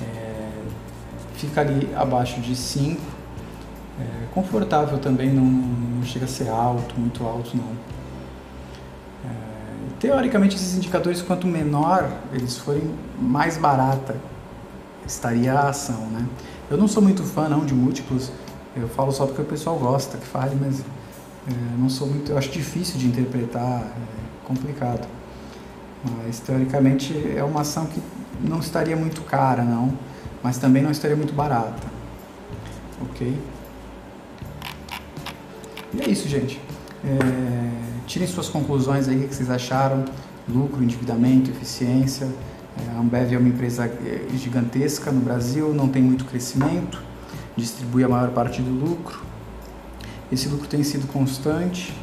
É, 0.03 0.51
fica 1.35 1.63
ali 1.63 1.89
abaixo 1.97 2.41
de 2.41 2.55
5 2.55 3.01
é, 4.01 4.27
confortável 4.33 4.99
também, 4.99 5.31
não, 5.31 5.45
não, 5.45 6.05
chega 6.05 6.25
a 6.25 6.29
ser 6.29 6.49
alto, 6.49 6.95
muito 6.99 7.25
alto 7.25 7.57
não. 7.57 7.98
Teoricamente 10.01 10.55
esses 10.55 10.77
indicadores, 10.77 11.21
quanto 11.21 11.47
menor 11.47 12.09
eles 12.33 12.57
forem, 12.57 12.95
mais 13.21 13.57
barata 13.57 14.17
estaria 15.07 15.53
a 15.55 15.71
ação, 15.71 16.07
né? 16.07 16.25
Eu 16.71 16.77
não 16.77 16.87
sou 16.87 17.03
muito 17.03 17.25
fã 17.25 17.49
não 17.49 17.65
de 17.65 17.75
múltiplos, 17.75 18.31
eu 18.77 18.89
falo 18.89 19.11
só 19.11 19.27
porque 19.27 19.43
o 19.43 19.45
pessoal 19.45 19.77
gosta 19.77 20.17
que 20.19 20.27
fale, 20.27 20.57
mas 20.61 20.81
é, 20.81 21.53
não 21.79 21.89
sou 21.89 22.07
muito, 22.07 22.31
eu 22.31 22.39
acho 22.39 22.51
difícil 22.51 22.99
de 22.99 23.07
interpretar, 23.07 23.81
é 23.83 24.47
complicado. 24.47 25.09
Mas 26.17 26.39
teoricamente 26.39 27.13
é 27.37 27.43
uma 27.43 27.63
ação 27.63 27.87
que 27.87 28.01
não 28.41 28.61
estaria 28.61 28.97
muito 28.97 29.23
cara, 29.23 29.65
não, 29.65 29.93
mas 30.43 30.59
também 30.59 30.83
não 30.83 30.93
estaria 30.93 31.17
muito 31.17 31.33
barata. 31.33 31.89
Ok? 33.03 33.37
E 35.95 36.03
é 36.03 36.09
isso, 36.09 36.29
gente. 36.29 36.61
É, 37.05 37.88
tirem 38.09 38.27
suas 38.27 38.49
conclusões 38.49 39.07
aí, 39.07 39.25
o 39.25 39.29
que 39.29 39.35
vocês 39.35 39.51
acharam. 39.51 40.05
Lucro, 40.49 40.83
endividamento, 40.83 41.51
eficiência. 41.51 42.27
É, 42.77 42.97
a 42.97 43.01
Ambev 43.01 43.35
é 43.35 43.39
uma 43.39 43.49
empresa 43.49 43.85
é, 43.85 44.27
gigantesca 44.35 45.13
no 45.13 45.21
Brasil, 45.21 45.75
não 45.75 45.89
tem 45.89 46.03
muito 46.03 46.25
crescimento, 46.25 47.03
distribui 47.55 48.03
a 48.03 48.09
maior 48.09 48.31
parte 48.31 48.63
do 48.63 48.71
lucro. 48.71 49.21
Esse 50.33 50.49
lucro 50.49 50.67
tem 50.67 50.83
sido 50.83 51.07
constante, 51.13 51.95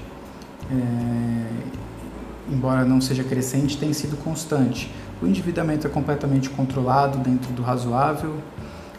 é, 0.72 2.54
embora 2.54 2.86
não 2.86 3.02
seja 3.02 3.24
crescente, 3.24 3.78
tem 3.78 3.92
sido 3.94 4.16
constante. 4.18 4.92
O 5.22 5.26
endividamento 5.26 5.88
é 5.88 5.90
completamente 5.90 6.50
controlado 6.52 7.18
dentro 7.18 7.52
do 7.54 7.64
razoável, 7.64 8.36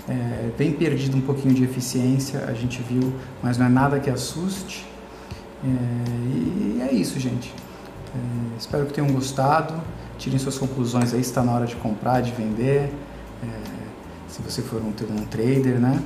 é, 0.09 0.51
bem 0.59 0.73
perdido 0.73 1.17
um 1.17 1.21
pouquinho 1.21 1.55
de 1.55 1.63
eficiência, 1.63 2.47
a 2.49 2.53
gente 2.53 2.83
viu, 2.83 3.13
mas 3.43 3.59
não 3.59 3.67
é 3.67 3.69
nada 3.69 4.01
que 4.01 4.11
assuste. 4.11 4.96
É, 5.65 5.69
e 5.69 6.83
é 6.89 6.93
isso, 6.93 7.19
gente. 7.19 7.53
É, 8.15 8.57
espero 8.59 8.87
que 8.87 8.93
tenham 8.93 9.11
gostado. 9.11 9.75
Tirem 10.19 10.39
suas 10.39 10.57
conclusões 10.57 11.13
aí, 11.13 11.21
está 11.21 11.43
na 11.43 11.53
hora 11.53 11.67
de 11.67 11.77
comprar, 11.77 12.21
de 12.23 12.33
vender. 12.33 12.93
É, 13.43 13.77
se 14.29 14.43
você 14.43 14.63
for 14.63 14.81
um, 14.81 14.89
um 14.89 15.25
trader, 15.27 15.79
né? 15.79 16.03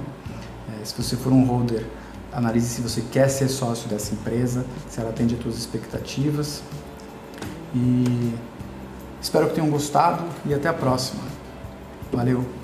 É, 0.80 0.84
se 0.84 0.94
você 1.00 1.16
for 1.16 1.32
um 1.32 1.44
holder, 1.44 1.84
analise 2.32 2.68
se 2.68 2.80
você 2.80 3.02
quer 3.12 3.28
ser 3.28 3.48
sócio 3.48 3.88
dessa 3.88 4.14
empresa, 4.14 4.64
se 4.88 5.00
ela 5.00 5.10
atende 5.10 5.34
às 5.34 5.42
suas 5.42 5.56
expectativas. 5.56 6.62
E 7.74 8.34
espero 9.20 9.48
que 9.48 9.54
tenham 9.54 9.70
gostado 9.70 10.24
e 10.44 10.54
até 10.54 10.68
a 10.68 10.74
próxima. 10.74 11.22
Valeu! 12.12 12.59